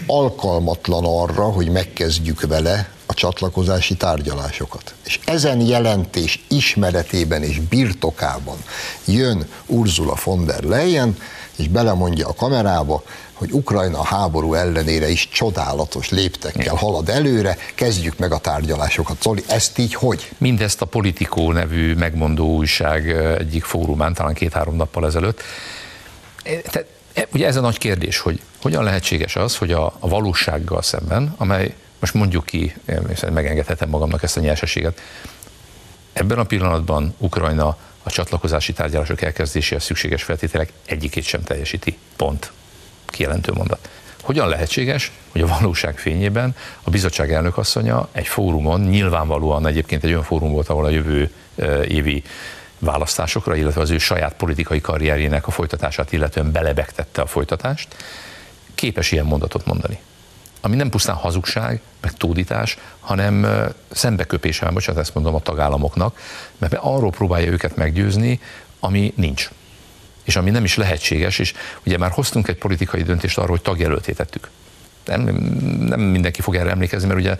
[0.06, 4.94] alkalmatlan arra, hogy megkezdjük vele a csatlakozási tárgyalásokat.
[5.04, 8.56] És ezen jelentés ismeretében és birtokában
[9.04, 11.16] jön Ursula von der Leyen,
[11.56, 13.02] és belemondja a kamerába,
[13.32, 19.22] hogy Ukrajna háború ellenére is csodálatos léptekkel halad előre, kezdjük meg a tárgyalásokat.
[19.22, 20.30] Zoli, ezt így hogy?
[20.38, 25.42] Mindezt a Politikó nevű megmondó újság egyik fórumán, talán két-három nappal ezelőtt.
[26.42, 30.82] Tehát, e, ugye ez a nagy kérdés, hogy hogyan lehetséges az, hogy a, a valósággal
[30.82, 32.74] szemben, amely most mondjuk ki,
[33.32, 35.00] megengedhetem magamnak ezt a nyerseséget,
[36.12, 41.98] ebben a pillanatban Ukrajna a csatlakozási tárgyalások elkezdéséhez szükséges feltételek egyikét sem teljesíti.
[42.16, 42.52] Pont.
[43.06, 43.88] Kijelentő mondat.
[44.22, 50.22] Hogyan lehetséges, hogy a valóság fényében a bizottság elnökasszonya egy fórumon, nyilvánvalóan egyébként egy olyan
[50.22, 51.30] fórum volt, ahol a jövő
[51.88, 52.22] évi
[52.78, 57.96] választásokra, illetve az ő saját politikai karrierjének a folytatását, illetően belebegtette a folytatást,
[58.74, 59.98] képes ilyen mondatot mondani
[60.60, 63.46] ami nem pusztán hazugság, meg tódítás, hanem
[63.90, 66.18] szembeköpése, bocsánat, ezt mondom a tagállamoknak,
[66.58, 68.40] mert arról próbálja őket meggyőzni,
[68.80, 69.50] ami nincs.
[70.24, 71.54] És ami nem is lehetséges, és
[71.86, 74.50] ugye már hoztunk egy politikai döntést arról, hogy tagjelöltétettük.
[75.04, 75.22] Nem,
[75.78, 77.36] nem mindenki fog erre emlékezni, mert ugye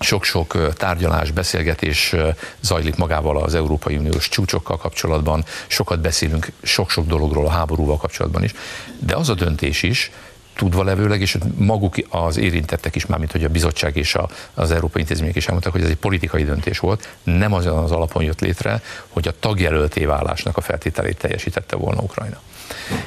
[0.00, 2.14] sok-sok tárgyalás, beszélgetés
[2.60, 8.54] zajlik magával az Európai Uniós csúcsokkal kapcsolatban, sokat beszélünk sok-sok dologról a háborúval kapcsolatban is,
[8.98, 10.10] de az a döntés is,
[10.58, 15.00] tudva levőleg, és maguk az érintettek is, mármint hogy a bizottság és a, az Európai
[15.00, 18.82] Intézmények is elmondták, hogy ez egy politikai döntés volt, nem azon az alapon jött létre,
[19.08, 22.40] hogy a tagjelölté válásnak a feltételét teljesítette volna Ukrajna.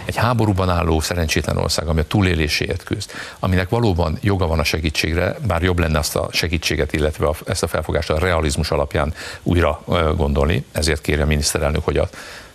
[0.05, 5.35] Egy háborúban álló szerencsétlen ország, ami a túléléséért küzd, aminek valóban joga van a segítségre,
[5.47, 9.83] bár jobb lenne azt a segítséget, illetve ezt a felfogást a realizmus alapján újra
[10.15, 12.09] gondolni, ezért kérje a miniszterelnök, hogy a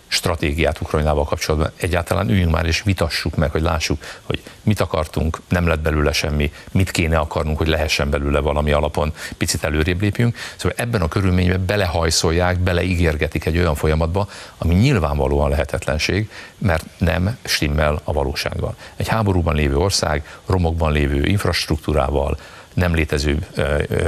[0.07, 1.71] stratégiát Ukrajnával kapcsolatban.
[1.75, 6.51] Egyáltalán üljünk már és vitassuk meg, hogy lássuk, hogy mit akartunk, nem lett belőle semmi,
[6.71, 10.37] mit kéne akarnunk, hogy lehessen belőle valami alapon, picit előrébb lépjünk.
[10.55, 14.27] Szóval ebben a körülményben belehajszolják, beleígérgetik egy olyan folyamatba,
[14.57, 18.75] ami nyilvánvalóan lehetetlenség, mert nem stimmel a valósággal.
[18.95, 22.37] Egy háborúban lévő ország, romokban lévő infrastruktúrával,
[22.77, 23.47] nem létező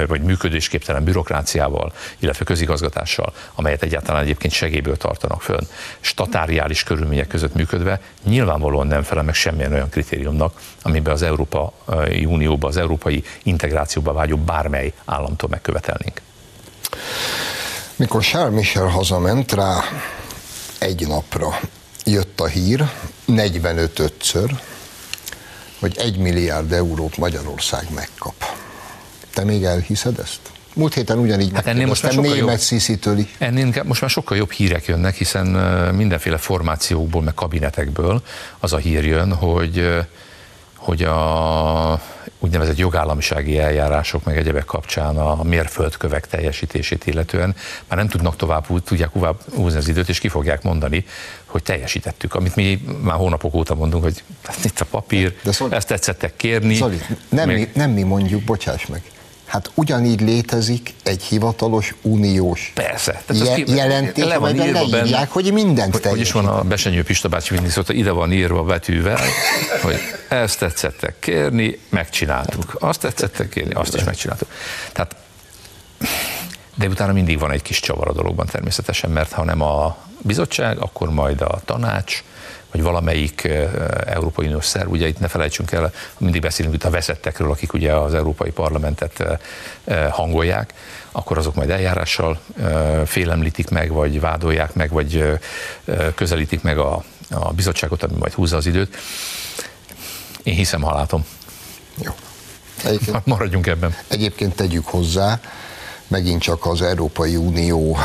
[0.07, 5.67] vagy működésképtelen bürokráciával, illetve közigazgatással, amelyet egyáltalán egyébként segélyből tartanak fönn,
[5.99, 12.67] statáriális körülmények között működve, nyilvánvalóan nem felel meg semmilyen olyan kritériumnak, amiben az Európai Unióba,
[12.67, 16.21] az európai integrációba vágyó bármely államtól megkövetelnénk.
[17.95, 19.83] Mikor Charles Michel hazament rá
[20.79, 21.59] egy napra,
[22.05, 22.89] jött a hír,
[23.27, 24.51] 45-ször,
[25.79, 28.33] hogy egy milliárd eurót Magyarország megkap.
[29.33, 30.39] Te még elhiszed ezt?
[30.73, 32.71] Múlt héten ugyanígy hát ennél most már sokkal német
[33.17, 33.35] is.
[33.37, 35.45] Ennél most már sokkal jobb hírek jönnek, hiszen
[35.95, 38.21] mindenféle formációkból, meg kabinetekből
[38.59, 39.87] az a hír jön, hogy
[40.79, 42.01] hogy a
[42.39, 47.55] úgynevezett jogállamisági eljárások meg egyebek kapcsán a mérföldkövek teljesítését illetően
[47.87, 51.05] már nem tudnak tovább, tudják tovább húzni az időt, és ki fogják mondani,
[51.45, 55.73] hogy teljesítettük, amit mi már hónapok óta mondunk, hogy hát itt a papír, De szól...
[55.73, 56.73] ezt tetszettek kérni.
[56.73, 57.57] Zoli, nem, még...
[57.57, 59.01] mi, nem mi mondjuk, bocsáss meg,
[59.49, 63.21] Hát ugyanígy létezik egy hivatalos uniós Persze.
[63.25, 67.03] Tehát je- jelentés, le van írva benne, hogy mindent hogy, hogy is van a Besenyő
[67.03, 69.19] Pista bácsi mindig szólt, ide van írva betűvel,
[69.81, 72.75] hogy ezt tetszettek kérni, megcsináltuk.
[72.79, 74.47] Azt tetszettek kérni, azt is megcsináltuk.
[74.93, 75.15] Tehát
[76.75, 80.77] de utána mindig van egy kis csavar a dologban természetesen, mert ha nem a bizottság,
[80.77, 82.23] akkor majd a tanács,
[82.71, 83.47] vagy valamelyik
[84.05, 87.93] Európai Uniós szerv, ugye itt ne felejtsünk el, mindig beszélünk itt a veszettekről, akik ugye
[87.93, 89.39] az Európai Parlamentet
[90.09, 90.73] hangolják,
[91.11, 92.39] akkor azok majd eljárással
[93.05, 95.39] félemlítik meg, vagy vádolják meg, vagy
[96.15, 98.97] közelítik meg a, a bizottságot, ami majd húzza az időt.
[100.43, 101.25] Én hiszem, ha látom.
[101.95, 102.11] Jó.
[102.83, 103.95] Egyébként, Maradjunk ebben.
[104.07, 105.39] Egyébként tegyük hozzá,
[106.07, 107.97] megint csak az Európai Unió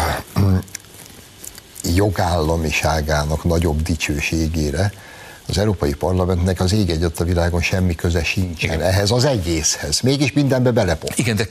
[1.95, 4.93] jogállamiságának nagyobb dicsőségére,
[5.49, 8.87] az Európai Parlamentnek az ég egyet a világon semmi köze sincsen Igen.
[8.87, 10.01] ehhez az egészhez.
[10.01, 11.19] Mégis mindenbe belepont.
[11.19, 11.47] Igen, de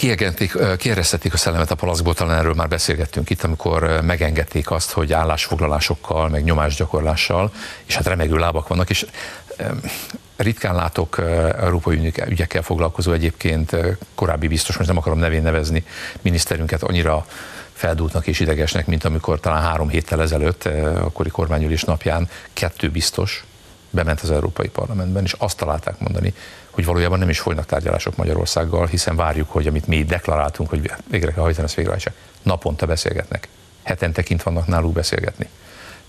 [0.78, 6.30] kieresztették a szellemet a palaszból, talán erről már beszélgettünk itt, amikor megengedték azt, hogy állásfoglalásokkal,
[6.30, 7.52] meg nyomásgyakorlással,
[7.86, 9.06] és hát remegő lábak vannak, és
[10.36, 11.22] ritkán látok
[11.60, 13.76] európai ügyekkel foglalkozó egyébként
[14.16, 15.84] korábbi biztos, most nem akarom nevén nevezni,
[16.22, 17.26] miniszterünket annyira
[17.74, 20.66] feldúltnak és idegesnek, mint amikor talán három héttel ezelőtt,
[20.96, 23.46] akkori kormányülés napján kettő biztos
[23.94, 26.34] bement az Európai Parlamentben, és azt találták mondani,
[26.70, 31.32] hogy valójában nem is folynak tárgyalások Magyarországgal, hiszen várjuk, hogy amit mi deklaráltunk, hogy végre
[31.32, 32.14] kell hajtani, ezt végrehajtsák.
[32.42, 33.48] Naponta beszélgetnek.
[33.84, 35.50] Hetente kint vannak náluk beszélgetni.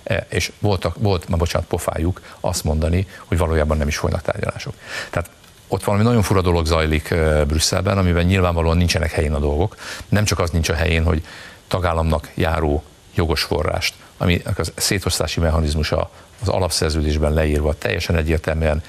[0.02, 4.74] E, és voltak, volt, ma bocsánat, pofájuk azt mondani, hogy valójában nem is folynak tárgyalások.
[5.10, 5.30] Tehát
[5.68, 7.14] ott valami nagyon fura dolog zajlik
[7.46, 9.76] Brüsszelben, amiben nyilvánvalóan nincsenek helyén a dolgok.
[10.08, 11.24] Nem csak az nincs a helyén, hogy
[11.68, 16.10] tagállamnak járó jogos forrást, ami a szétosztási mechanizmusa
[16.44, 18.82] az alapszerződésben leírva teljesen egyértelműen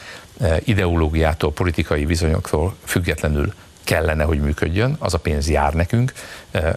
[0.59, 3.53] ideológiától, politikai viszonyoktól függetlenül
[3.83, 6.13] kellene, hogy működjön, az a pénz jár nekünk,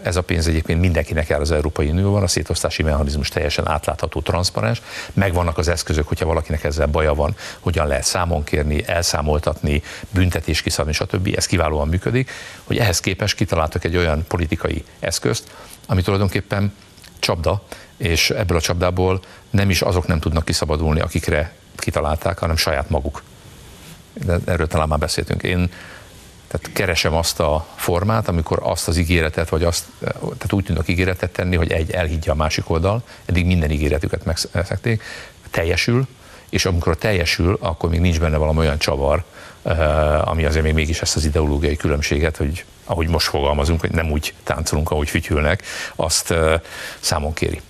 [0.02, 4.82] ez a pénz egyébként mindenkinek jár az Európai Unióban, a szétosztási mechanizmus teljesen átlátható, transzparens,
[5.12, 10.92] megvannak az eszközök, hogyha valakinek ezzel baja van, hogyan lehet számon kérni, elszámoltatni, büntetés kiszabni,
[10.92, 11.34] stb.
[11.36, 12.30] Ez kiválóan működik,
[12.64, 15.50] hogy ehhez képest kitaláltak egy olyan politikai eszközt,
[15.86, 16.72] ami tulajdonképpen
[17.18, 17.62] csapda,
[17.98, 19.20] és ebből a csapdából
[19.50, 23.22] nem is azok nem tudnak kiszabadulni, akikre kitalálták, hanem saját maguk.
[24.12, 25.42] De erről talán már beszéltünk.
[25.42, 25.70] Én
[26.48, 31.30] tehát keresem azt a formát, amikor azt az ígéretet, vagy azt, tehát úgy tudnak ígéretet
[31.30, 35.02] tenni, hogy egy elhiggye a másik oldal, eddig minden ígéretüket megszekték,
[35.50, 36.06] teljesül,
[36.48, 39.24] és amikor teljesül, akkor még nincs benne valami olyan csavar,
[39.62, 44.10] eh, ami azért még mégis ezt az ideológiai különbséget, hogy ahogy most fogalmazunk, hogy nem
[44.10, 45.62] úgy táncolunk, ahogy fütyülnek,
[45.96, 46.60] azt eh,
[47.00, 47.60] számon kéri.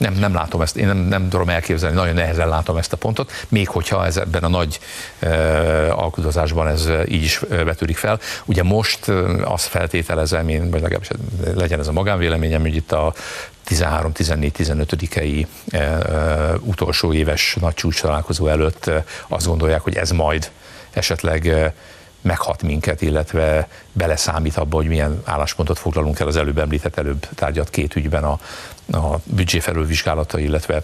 [0.00, 3.32] Nem, nem látom ezt, én nem, nem tudom elképzelni, nagyon nehezen látom ezt a pontot,
[3.48, 4.80] még hogyha ez ebben a nagy
[5.18, 5.28] e,
[5.92, 8.20] alkudozásban ez így is vetődik fel.
[8.44, 9.08] Ugye most
[9.44, 11.08] azt feltételezem én, vagy legalábbis
[11.54, 13.14] legyen ez a magánvéleményem, hogy itt a
[13.68, 20.50] 13-14-15-i e, e, utolsó éves nagy csúcs találkozó előtt e, azt gondolják, hogy ez majd
[20.90, 21.72] esetleg
[22.20, 27.70] meghat minket, illetve beleszámít abba, hogy milyen álláspontot foglalunk el az előbb említett, előbb tárgyat
[27.70, 28.40] két ügyben a,
[28.92, 30.82] a büdzsé felülvizsgálata, illetve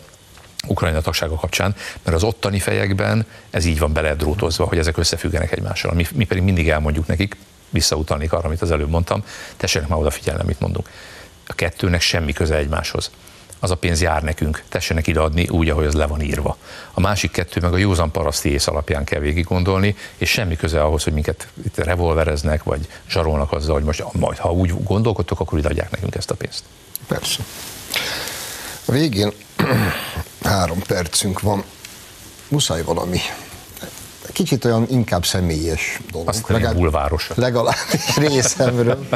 [0.66, 5.92] Ukrajna tagsága kapcsán, mert az ottani fejekben ez így van beledrótozva, hogy ezek összefüggenek egymással.
[5.92, 7.36] Mi, mi pedig mindig elmondjuk nekik,
[7.70, 9.24] visszautalnék arra, amit az előbb mondtam,
[9.56, 10.90] tessenek már odafigyelni, amit mondunk.
[11.46, 13.10] A kettőnek semmi köze egymáshoz
[13.58, 16.56] az a pénz jár nekünk, tessenek ideadni úgy, ahogy az le van írva.
[16.92, 20.82] A másik kettő meg a józan paraszti ész alapján kell végig gondolni, és semmi köze
[20.82, 25.66] ahhoz, hogy minket itt revolvereznek, vagy zsarolnak azzal, hogy most majd, ha úgy gondolkodtok, akkor
[25.66, 26.62] adják nekünk ezt a pénzt.
[27.06, 27.42] Persze.
[28.84, 29.32] A végén
[30.42, 31.64] három percünk van.
[32.48, 33.20] Muszáj valami
[34.32, 36.28] kicsit olyan inkább személyes dolog.
[36.28, 37.30] Azt legalább, bulváros.
[37.34, 37.74] Legalább
[38.16, 39.06] részemről,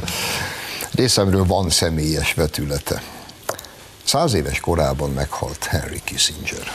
[0.94, 3.02] részemről van személyes vetülete.
[4.10, 6.72] Száz éves korában meghalt Henry Kissinger.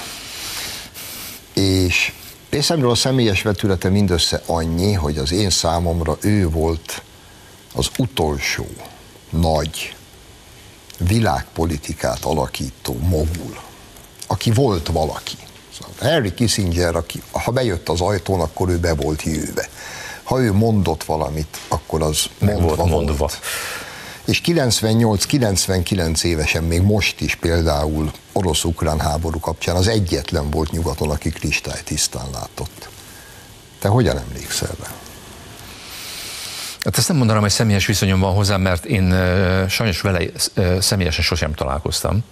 [1.53, 2.13] És
[2.49, 7.01] részemről a személyes vetülete mindössze annyi, hogy az én számomra ő volt
[7.73, 8.67] az utolsó
[9.29, 9.95] nagy
[10.97, 13.57] világpolitikát alakító mogul,
[14.27, 15.37] aki volt valaki.
[15.79, 19.69] Szóval Henry Kissinger, aki, ha bejött az ajtón, akkor ő be volt jőve.
[20.23, 22.85] Ha ő mondott valamit, akkor az mondva.
[22.85, 23.15] Mondva.
[23.15, 23.39] volt
[24.25, 31.29] és 98-99 évesen még most is például orosz-ukrán háború kapcsán az egyetlen volt nyugaton, aki
[31.29, 32.89] kristály tisztán látott.
[33.79, 34.89] Te hogyan emlékszel rá?
[36.79, 39.15] Hát ezt nem mondanám, hogy személyes viszonyom van hozzá, mert én
[39.69, 40.23] sajnos vele
[40.79, 42.23] személyesen sosem találkoztam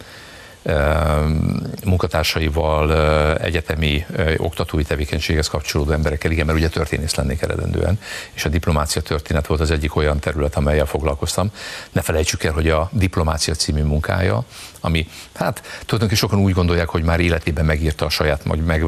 [1.86, 4.06] munkatársaival, egyetemi
[4.38, 8.00] oktatói tevékenységhez kapcsolódó emberekkel, igen, mert ugye történész lennék eredendően,
[8.34, 11.52] és a diplomácia történet volt az egyik olyan terület, amelyel foglalkoztam.
[11.92, 14.44] Ne felejtsük el, hogy a diplomácia című munkája,
[14.80, 18.86] ami hát tulajdonképpen sokan úgy gondolják, hogy már életében megírta a saját, vagy meg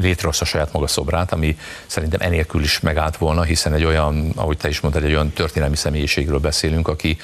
[0.00, 4.56] létrehozta a saját maga szobrát, ami szerintem enélkül is megállt volna, hiszen egy olyan, ahogy
[4.56, 7.18] te is mondtad, egy olyan történelmi személyiségről beszélünk, aki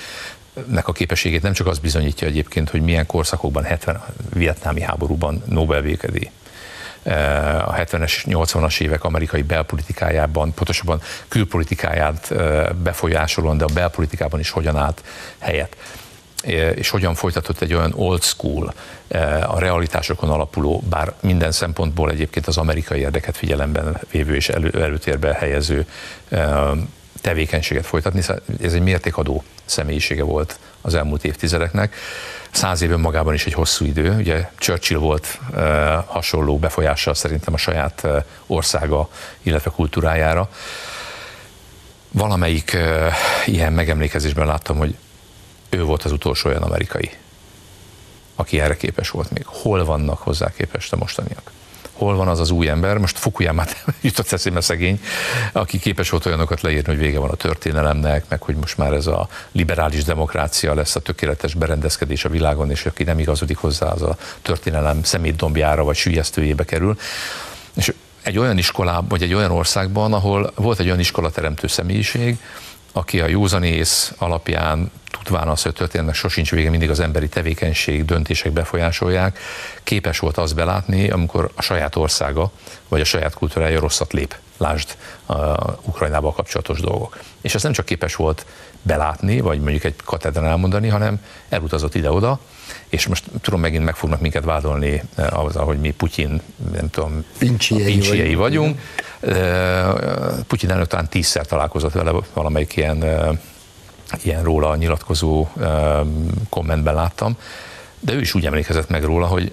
[0.66, 4.02] nek a képességét nem csak az bizonyítja egyébként, hogy milyen korszakokban, 70
[4.32, 6.30] vietnámi háborúban Nobel békedély
[7.64, 12.34] a 70-es, 80-as évek amerikai belpolitikájában, pontosabban külpolitikáját
[12.82, 15.02] befolyásolóan, de a belpolitikában is hogyan állt
[15.38, 15.76] helyet.
[16.74, 18.74] És hogyan folytatott egy olyan old school,
[19.46, 25.34] a realitásokon alapuló, bár minden szempontból egyébként az amerikai érdeket figyelemben vévő és elő, előtérbe
[25.34, 25.86] helyező
[27.25, 28.20] tevékenységet folytatni.
[28.62, 31.95] Ez egy mértékadó személyisége volt az elmúlt évtizedeknek.
[32.51, 34.16] Száz év magában is egy hosszú idő.
[34.16, 39.09] Ugye Churchill volt e, hasonló befolyással szerintem a saját e, országa,
[39.43, 40.49] illetve kultúrájára.
[42.11, 43.12] Valamelyik e,
[43.47, 44.97] ilyen megemlékezésben láttam, hogy
[45.68, 47.11] ő volt az utolsó olyan amerikai,
[48.35, 49.45] aki erre képes volt még.
[49.47, 51.51] Hol vannak hozzá képest a mostaniak?
[52.05, 55.00] Hol van az az új ember, most Fukuyamát jutott eszébe szegény,
[55.52, 59.07] aki képes volt olyanokat leírni, hogy vége van a történelemnek, meg hogy most már ez
[59.07, 64.02] a liberális demokrácia lesz a tökéletes berendezkedés a világon, és aki nem igazodik hozzá, az
[64.02, 66.98] a történelem szemétdombjára vagy sülyeztőjébe kerül.
[67.74, 67.92] És
[68.22, 72.38] egy olyan iskolában, vagy egy olyan országban, ahol volt egy olyan iskolateremtő személyiség,
[72.97, 78.53] aki a józanész alapján tudván az, hogy történetnek sosincs vége, mindig az emberi tevékenység, döntések
[78.53, 79.38] befolyásolják,
[79.82, 82.51] képes volt azt belátni, amikor a saját országa
[82.88, 85.34] vagy a saját kultúrája rosszat lép lásd a
[85.82, 87.18] Ukrajnával kapcsolatos dolgok.
[87.40, 88.47] És ezt nem csak képes volt
[88.82, 92.38] belátni, vagy mondjuk egy katedrán elmondani, hanem elutazott ide-oda,
[92.88, 96.40] és most tudom, megint meg fognak minket vádolni azzal, hogy mi Putyin,
[96.72, 98.80] nem tudom, pincsiei vagyunk.
[100.47, 103.05] Putyin elnök talán tízszer találkozott vele valamelyik ilyen,
[104.22, 105.49] ilyen róla nyilatkozó
[106.49, 107.37] kommentben láttam,
[108.01, 109.53] de ő is úgy emlékezett meg róla, hogy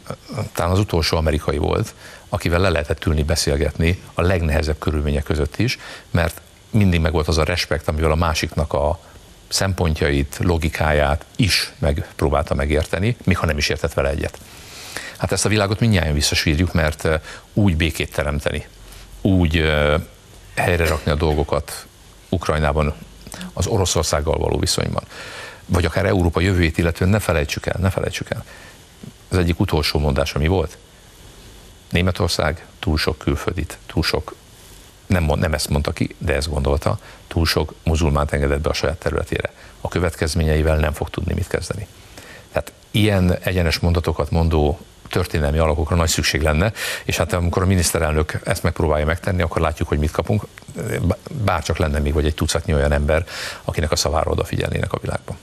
[0.53, 1.93] talán az utolsó amerikai volt,
[2.30, 5.80] akivel le lehetett ülni, beszélgetni a legnehezebb körülmények között is,
[6.11, 8.99] mert mindig meg volt az a respekt, amivel a másiknak a
[9.47, 14.38] szempontjait, logikáját is megpróbálta megérteni, még ha nem is értett vele egyet.
[15.17, 17.07] Hát ezt a világot mindjárt visszasírjuk, mert
[17.53, 18.65] úgy békét teremteni,
[19.22, 19.63] úgy
[20.55, 21.86] helyre rakni a dolgokat
[22.30, 22.93] Ukrajnában,
[23.53, 25.03] az Oroszországgal való viszonyban,
[25.65, 28.45] vagy akár Európa jövőjét illetően ne felejtsük el, ne felejtsük el.
[29.30, 30.78] Az egyik utolsó mondás, ami volt.
[31.89, 34.36] Németország túl sok külföldit, túl sok,
[35.05, 38.97] nem, nem ezt mondta ki, de ezt gondolta, túl sok muzulmánt engedett be a saját
[38.97, 39.53] területére.
[39.82, 41.88] A következményeivel nem fog tudni mit kezdeni.
[42.51, 44.80] Tehát ilyen egyenes mondatokat mondó
[45.12, 46.72] történelmi alakokra nagy szükség lenne,
[47.03, 50.43] és hát amikor a miniszterelnök ezt megpróbálja megtenni, akkor látjuk, hogy mit kapunk,
[51.45, 53.26] bárcsak lenne még vagy egy tucatnyi olyan ember,
[53.64, 55.38] akinek a szavára odafigyelnének a világban.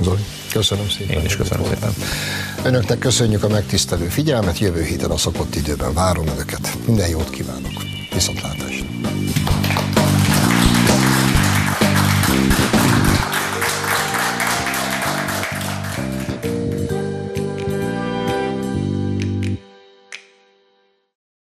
[0.00, 1.16] Zoli, köszönöm szépen.
[1.16, 1.92] Én is köszönöm szépen.
[2.64, 6.72] Önöknek köszönjük a megtisztelő figyelmet, jövő héten a szokott időben várom Önöket.
[6.86, 7.82] Minden jót kívánok.
[8.12, 8.86] Viszontlátásra.